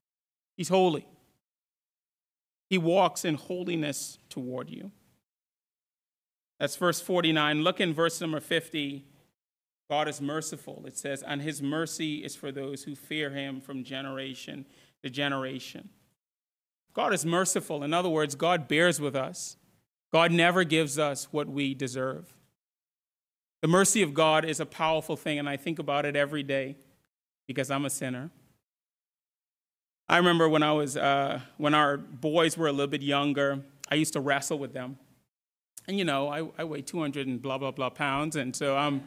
He's 0.57 0.69
holy, 0.69 1.05
He 2.71 2.79
walks 2.79 3.23
in 3.23 3.35
holiness 3.35 4.17
toward 4.29 4.71
you. 4.71 4.91
That's 6.59 6.75
verse 6.75 6.99
49. 6.99 7.63
Look 7.63 7.79
in 7.79 7.93
verse 7.93 8.19
number 8.19 8.39
50. 8.39 9.05
God 9.89 10.07
is 10.07 10.21
merciful. 10.21 10.83
It 10.85 10.97
says, 10.97 11.23
and 11.23 11.41
his 11.41 11.61
mercy 11.61 12.23
is 12.23 12.35
for 12.35 12.51
those 12.51 12.83
who 12.83 12.95
fear 12.95 13.31
him 13.31 13.59
from 13.59 13.83
generation 13.83 14.65
to 15.03 15.09
generation. 15.09 15.89
God 16.93 17.13
is 17.13 17.25
merciful. 17.25 17.83
In 17.83 17.93
other 17.93 18.09
words, 18.09 18.35
God 18.35 18.67
bears 18.67 18.99
with 18.99 19.15
us. 19.15 19.57
God 20.11 20.31
never 20.31 20.63
gives 20.63 20.99
us 20.99 21.27
what 21.31 21.47
we 21.47 21.73
deserve. 21.73 22.33
The 23.61 23.67
mercy 23.67 24.01
of 24.01 24.13
God 24.13 24.45
is 24.45 24.59
a 24.59 24.65
powerful 24.65 25.15
thing, 25.15 25.39
and 25.39 25.49
I 25.49 25.57
think 25.57 25.79
about 25.79 26.05
it 26.05 26.15
every 26.15 26.43
day 26.43 26.77
because 27.47 27.69
I'm 27.69 27.85
a 27.85 27.89
sinner. 27.89 28.31
I 30.07 30.17
remember 30.17 30.49
when 30.49 30.63
I 30.63 30.71
was, 30.71 30.97
uh, 30.97 31.41
when 31.57 31.73
our 31.73 31.97
boys 31.97 32.57
were 32.57 32.67
a 32.67 32.71
little 32.71 32.87
bit 32.87 33.01
younger, 33.01 33.63
I 33.89 33.95
used 33.95 34.13
to 34.13 34.19
wrestle 34.19 34.57
with 34.57 34.73
them. 34.73 34.97
And 35.89 35.97
you 35.97 36.05
know, 36.05 36.27
I, 36.29 36.47
I 36.55 36.65
weigh 36.65 36.83
200 36.83 37.25
and 37.25 37.41
blah, 37.41 37.57
blah, 37.57 37.71
blah 37.71 37.89
pounds, 37.89 38.35
and 38.35 38.55
so 38.55 38.77
I'm 38.77 39.03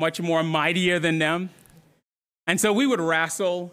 much 0.00 0.20
more 0.20 0.42
mightier 0.42 0.98
than 0.98 1.20
them. 1.20 1.50
And 2.48 2.60
so 2.60 2.72
we 2.72 2.88
would 2.88 3.00
wrestle, 3.00 3.72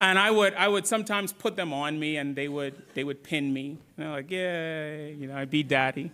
and 0.00 0.18
I 0.18 0.30
would, 0.30 0.54
I 0.54 0.68
would 0.68 0.86
sometimes 0.86 1.34
put 1.34 1.54
them 1.54 1.70
on 1.70 2.00
me, 2.00 2.16
and 2.16 2.34
they 2.34 2.48
would, 2.48 2.82
they 2.94 3.04
would 3.04 3.22
pin 3.22 3.52
me. 3.52 3.76
And 3.96 4.06
they're 4.06 4.10
like, 4.10 4.30
yeah, 4.30 4.96
you 5.08 5.26
know, 5.26 5.36
I'd 5.36 5.50
be 5.50 5.62
daddy. 5.62 6.10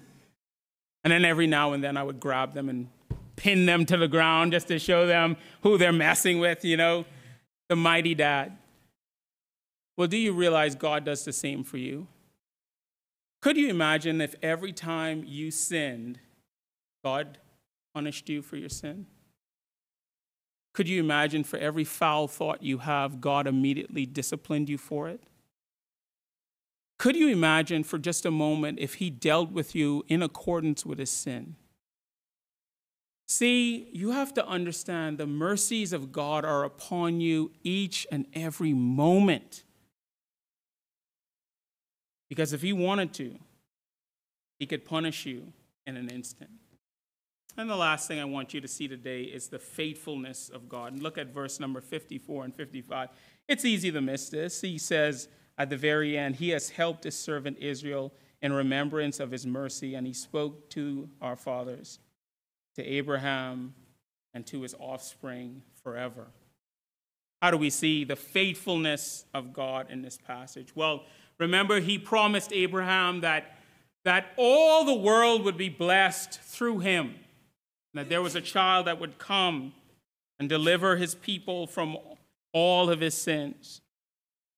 And 1.04 1.12
then 1.12 1.24
every 1.24 1.46
now 1.46 1.74
and 1.74 1.84
then 1.84 1.96
I 1.96 2.02
would 2.02 2.18
grab 2.18 2.54
them 2.54 2.68
and 2.68 2.88
pin 3.36 3.64
them 3.64 3.86
to 3.86 3.96
the 3.96 4.08
ground 4.08 4.50
just 4.50 4.66
to 4.68 4.80
show 4.80 5.06
them 5.06 5.36
who 5.62 5.78
they're 5.78 5.92
messing 5.92 6.40
with, 6.40 6.64
you 6.64 6.76
know, 6.76 7.04
the 7.68 7.76
mighty 7.76 8.16
dad. 8.16 8.58
Well, 9.96 10.08
do 10.08 10.16
you 10.16 10.32
realize 10.32 10.74
God 10.74 11.04
does 11.04 11.24
the 11.24 11.32
same 11.32 11.62
for 11.62 11.76
you? 11.76 12.08
Could 13.40 13.56
you 13.56 13.68
imagine 13.68 14.20
if 14.20 14.34
every 14.42 14.72
time 14.72 15.24
you 15.26 15.50
sinned, 15.50 16.18
God 17.04 17.38
punished 17.94 18.28
you 18.28 18.42
for 18.42 18.56
your 18.56 18.68
sin? 18.68 19.06
Could 20.74 20.88
you 20.88 21.00
imagine 21.00 21.44
for 21.44 21.58
every 21.58 21.84
foul 21.84 22.28
thought 22.28 22.62
you 22.62 22.78
have, 22.78 23.20
God 23.20 23.46
immediately 23.46 24.06
disciplined 24.06 24.68
you 24.68 24.78
for 24.78 25.08
it? 25.08 25.22
Could 26.98 27.14
you 27.14 27.28
imagine 27.28 27.84
for 27.84 27.98
just 27.98 28.26
a 28.26 28.30
moment 28.30 28.78
if 28.80 28.94
He 28.94 29.08
dealt 29.08 29.52
with 29.52 29.74
you 29.74 30.04
in 30.08 30.22
accordance 30.22 30.84
with 30.84 30.98
His 30.98 31.10
sin? 31.10 31.56
See, 33.28 33.88
you 33.92 34.12
have 34.12 34.32
to 34.34 34.46
understand 34.46 35.18
the 35.18 35.26
mercies 35.26 35.92
of 35.92 36.12
God 36.12 36.44
are 36.44 36.64
upon 36.64 37.20
you 37.20 37.52
each 37.62 38.06
and 38.10 38.26
every 38.32 38.72
moment. 38.72 39.64
Because 42.28 42.52
if 42.52 42.62
he 42.62 42.72
wanted 42.72 43.12
to, 43.14 43.34
he 44.58 44.66
could 44.66 44.84
punish 44.84 45.26
you 45.26 45.52
in 45.86 45.96
an 45.96 46.08
instant. 46.08 46.50
And 47.56 47.68
the 47.68 47.76
last 47.76 48.06
thing 48.06 48.20
I 48.20 48.24
want 48.24 48.54
you 48.54 48.60
to 48.60 48.68
see 48.68 48.86
today 48.86 49.22
is 49.22 49.48
the 49.48 49.58
faithfulness 49.58 50.48
of 50.48 50.68
God. 50.68 50.92
And 50.92 51.02
look 51.02 51.18
at 51.18 51.28
verse 51.28 51.58
number 51.58 51.80
54 51.80 52.44
and 52.44 52.54
55. 52.54 53.08
It's 53.48 53.64
easy 53.64 53.90
to 53.90 54.00
miss 54.00 54.28
this. 54.28 54.60
He 54.60 54.78
says 54.78 55.28
at 55.56 55.70
the 55.70 55.76
very 55.76 56.16
end, 56.16 56.36
He 56.36 56.50
has 56.50 56.70
helped 56.70 57.04
His 57.04 57.18
servant 57.18 57.58
Israel 57.58 58.12
in 58.42 58.52
remembrance 58.52 59.18
of 59.18 59.32
His 59.32 59.46
mercy, 59.46 59.94
and 59.94 60.06
He 60.06 60.12
spoke 60.12 60.70
to 60.70 61.08
our 61.20 61.34
fathers, 61.34 61.98
to 62.76 62.84
Abraham, 62.84 63.74
and 64.34 64.46
to 64.46 64.62
his 64.62 64.74
offspring 64.78 65.62
forever. 65.82 66.28
How 67.42 67.50
do 67.50 67.56
we 67.56 67.70
see 67.70 68.04
the 68.04 68.16
faithfulness 68.16 69.24
of 69.32 69.52
God 69.52 69.90
in 69.90 70.02
this 70.02 70.16
passage? 70.16 70.74
Well, 70.74 71.04
Remember, 71.38 71.80
he 71.80 71.98
promised 71.98 72.52
Abraham 72.52 73.20
that, 73.20 73.58
that 74.04 74.32
all 74.36 74.84
the 74.84 74.94
world 74.94 75.44
would 75.44 75.56
be 75.56 75.68
blessed 75.68 76.40
through 76.40 76.80
him, 76.80 77.14
that 77.94 78.08
there 78.08 78.22
was 78.22 78.34
a 78.34 78.40
child 78.40 78.86
that 78.86 79.00
would 79.00 79.18
come 79.18 79.72
and 80.38 80.48
deliver 80.48 80.96
his 80.96 81.14
people 81.14 81.66
from 81.66 81.96
all 82.52 82.90
of 82.90 83.00
his 83.00 83.14
sins. 83.14 83.80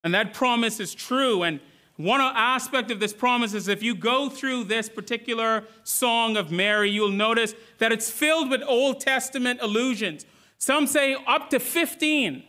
And 0.04 0.14
that 0.14 0.32
promise 0.32 0.80
is 0.80 0.94
true. 0.94 1.42
And 1.42 1.60
one 1.96 2.20
aspect 2.20 2.90
of 2.90 3.00
this 3.00 3.12
promise 3.12 3.52
is 3.52 3.68
if 3.68 3.82
you 3.82 3.94
go 3.94 4.30
through 4.30 4.64
this 4.64 4.88
particular 4.88 5.64
song 5.84 6.36
of 6.36 6.50
Mary, 6.50 6.90
you'll 6.90 7.10
notice 7.10 7.54
that 7.78 7.92
it's 7.92 8.10
filled 8.10 8.48
with 8.48 8.62
Old 8.66 9.00
Testament 9.00 9.60
allusions. 9.62 10.24
Some 10.56 10.86
say 10.86 11.14
up 11.26 11.50
to 11.50 11.60
15. 11.60 12.44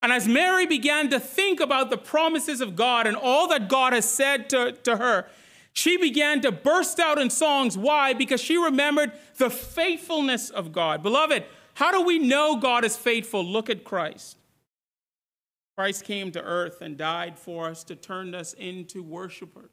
And 0.00 0.12
as 0.12 0.28
Mary 0.28 0.66
began 0.66 1.10
to 1.10 1.18
think 1.18 1.60
about 1.60 1.90
the 1.90 1.98
promises 1.98 2.60
of 2.60 2.76
God 2.76 3.06
and 3.06 3.16
all 3.16 3.48
that 3.48 3.68
God 3.68 3.92
has 3.92 4.08
said 4.08 4.48
to, 4.50 4.72
to 4.84 4.96
her, 4.96 5.26
she 5.72 5.96
began 5.96 6.40
to 6.42 6.52
burst 6.52 7.00
out 7.00 7.18
in 7.18 7.30
songs. 7.30 7.76
Why? 7.76 8.12
Because 8.12 8.40
she 8.40 8.56
remembered 8.56 9.12
the 9.36 9.50
faithfulness 9.50 10.50
of 10.50 10.72
God. 10.72 11.02
Beloved, 11.02 11.44
how 11.74 11.92
do 11.92 12.02
we 12.02 12.18
know 12.18 12.56
God 12.56 12.84
is 12.84 12.96
faithful? 12.96 13.44
Look 13.44 13.70
at 13.70 13.84
Christ. 13.84 14.36
Christ 15.76 16.04
came 16.04 16.32
to 16.32 16.42
earth 16.42 16.80
and 16.80 16.96
died 16.96 17.38
for 17.38 17.68
us 17.68 17.84
to 17.84 17.94
turn 17.94 18.34
us 18.34 18.52
into 18.54 19.02
worshipers. 19.02 19.70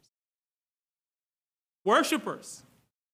Worshipers. 1.84 2.62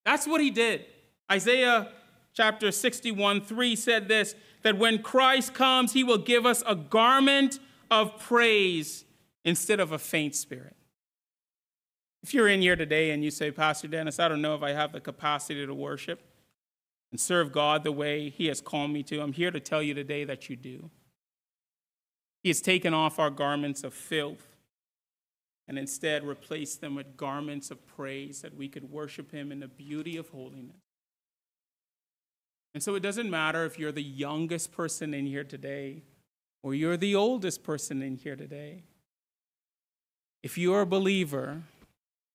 That's 0.04 0.26
what 0.26 0.42
he 0.42 0.50
did. 0.50 0.84
Isaiah 1.30 1.88
chapter 2.34 2.70
61 2.70 3.42
3 3.42 3.76
said 3.76 4.08
this 4.08 4.34
that 4.62 4.78
when 4.78 5.02
Christ 5.02 5.54
comes, 5.54 5.92
he 5.92 6.04
will 6.04 6.18
give 6.18 6.46
us 6.46 6.62
a 6.66 6.74
garment 6.74 7.58
of 7.90 8.18
praise 8.18 9.04
instead 9.44 9.80
of 9.80 9.92
a 9.92 9.98
faint 9.98 10.34
spirit. 10.34 10.76
If 12.22 12.32
you're 12.32 12.48
in 12.48 12.60
here 12.60 12.76
today 12.76 13.10
and 13.10 13.24
you 13.24 13.32
say, 13.32 13.50
Pastor 13.50 13.88
Dennis, 13.88 14.20
I 14.20 14.28
don't 14.28 14.40
know 14.40 14.54
if 14.54 14.62
I 14.62 14.70
have 14.70 14.92
the 14.92 15.00
capacity 15.00 15.66
to 15.66 15.74
worship 15.74 16.20
and 17.10 17.20
serve 17.20 17.50
God 17.50 17.82
the 17.82 17.90
way 17.92 18.30
he 18.30 18.46
has 18.46 18.60
called 18.60 18.92
me 18.92 19.02
to, 19.04 19.20
I'm 19.20 19.32
here 19.32 19.50
to 19.50 19.58
tell 19.58 19.82
you 19.82 19.94
today 19.94 20.24
that 20.24 20.48
you 20.48 20.54
do. 20.54 20.90
He 22.42 22.48
has 22.48 22.60
taken 22.60 22.94
off 22.94 23.18
our 23.18 23.30
garments 23.30 23.82
of 23.82 23.92
filth 23.94 24.46
and 25.66 25.78
instead 25.78 26.24
replaced 26.24 26.80
them 26.80 26.94
with 26.94 27.16
garments 27.16 27.70
of 27.70 27.86
praise 27.86 28.42
that 28.42 28.56
we 28.56 28.68
could 28.68 28.90
worship 28.90 29.32
him 29.32 29.50
in 29.50 29.60
the 29.60 29.68
beauty 29.68 30.16
of 30.16 30.28
holiness. 30.28 30.76
And 32.74 32.82
so 32.82 32.94
it 32.94 33.00
doesn't 33.00 33.30
matter 33.30 33.64
if 33.64 33.78
you're 33.78 33.92
the 33.92 34.02
youngest 34.02 34.72
person 34.72 35.12
in 35.12 35.26
here 35.26 35.44
today 35.44 36.02
or 36.62 36.74
you're 36.74 36.96
the 36.96 37.14
oldest 37.14 37.62
person 37.62 38.02
in 38.02 38.16
here 38.16 38.36
today. 38.36 38.84
If 40.42 40.56
you're 40.56 40.82
a 40.82 40.86
believer, 40.86 41.62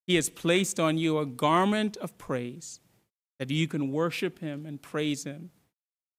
he 0.06 0.16
has 0.16 0.30
placed 0.30 0.80
on 0.80 0.98
you 0.98 1.18
a 1.18 1.26
garment 1.26 1.98
of 1.98 2.18
praise 2.18 2.80
that 3.40 3.50
you 3.50 3.68
can 3.68 3.92
worship 3.92 4.40
him 4.40 4.66
and 4.66 4.82
praise 4.82 5.24
him 5.24 5.52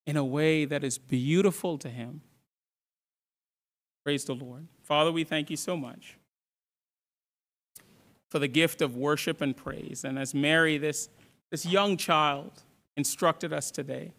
in 0.07 0.16
a 0.16 0.24
way 0.24 0.64
that 0.64 0.85
is 0.85 0.98
beautiful 0.98 1.78
to 1.78 1.88
him. 1.88 2.22
Praise 4.04 4.24
the 4.24 4.35
Lord. 4.35 4.68
Father, 4.83 5.12
we 5.12 5.24
thank 5.24 5.50
you 5.50 5.57
so 5.57 5.76
much 5.76 6.16
for 8.31 8.38
the 8.38 8.48
gift 8.48 8.83
of 8.83 8.96
worship 8.96 9.40
and 9.40 9.57
praise. 9.57 10.04
And 10.04 10.18
as 10.18 10.35
Mary, 10.35 10.78
this, 10.78 11.09
this 11.50 11.64
young 11.66 11.96
child, 11.96 12.62
instructed 12.98 13.52
us 13.52 13.70
today, 13.70 14.12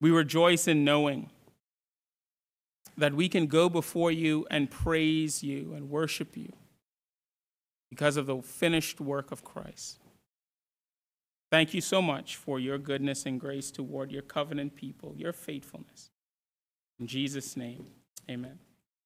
we 0.00 0.10
rejoice 0.10 0.68
in 0.68 0.84
knowing 0.84 1.30
that 2.98 3.14
we 3.14 3.28
can 3.28 3.46
go 3.46 3.68
before 3.70 4.12
you 4.12 4.46
and 4.50 4.70
praise 4.70 5.42
you 5.42 5.72
and 5.74 5.88
worship 5.88 6.36
you 6.36 6.52
because 7.90 8.18
of 8.18 8.26
the 8.26 8.42
finished 8.42 9.00
work 9.00 9.32
of 9.32 9.42
Christ. 9.42 9.98
Thank 11.50 11.72
you 11.72 11.80
so 11.80 12.02
much 12.02 12.36
for 12.36 12.60
your 12.60 12.78
goodness 12.78 13.24
and 13.24 13.40
grace 13.40 13.70
toward 13.70 14.12
your 14.12 14.22
covenant 14.22 14.76
people, 14.76 15.14
your 15.16 15.32
faithfulness. 15.32 16.10
In 17.00 17.06
Jesus' 17.06 17.56
name, 17.56 17.86
amen. 18.30 18.58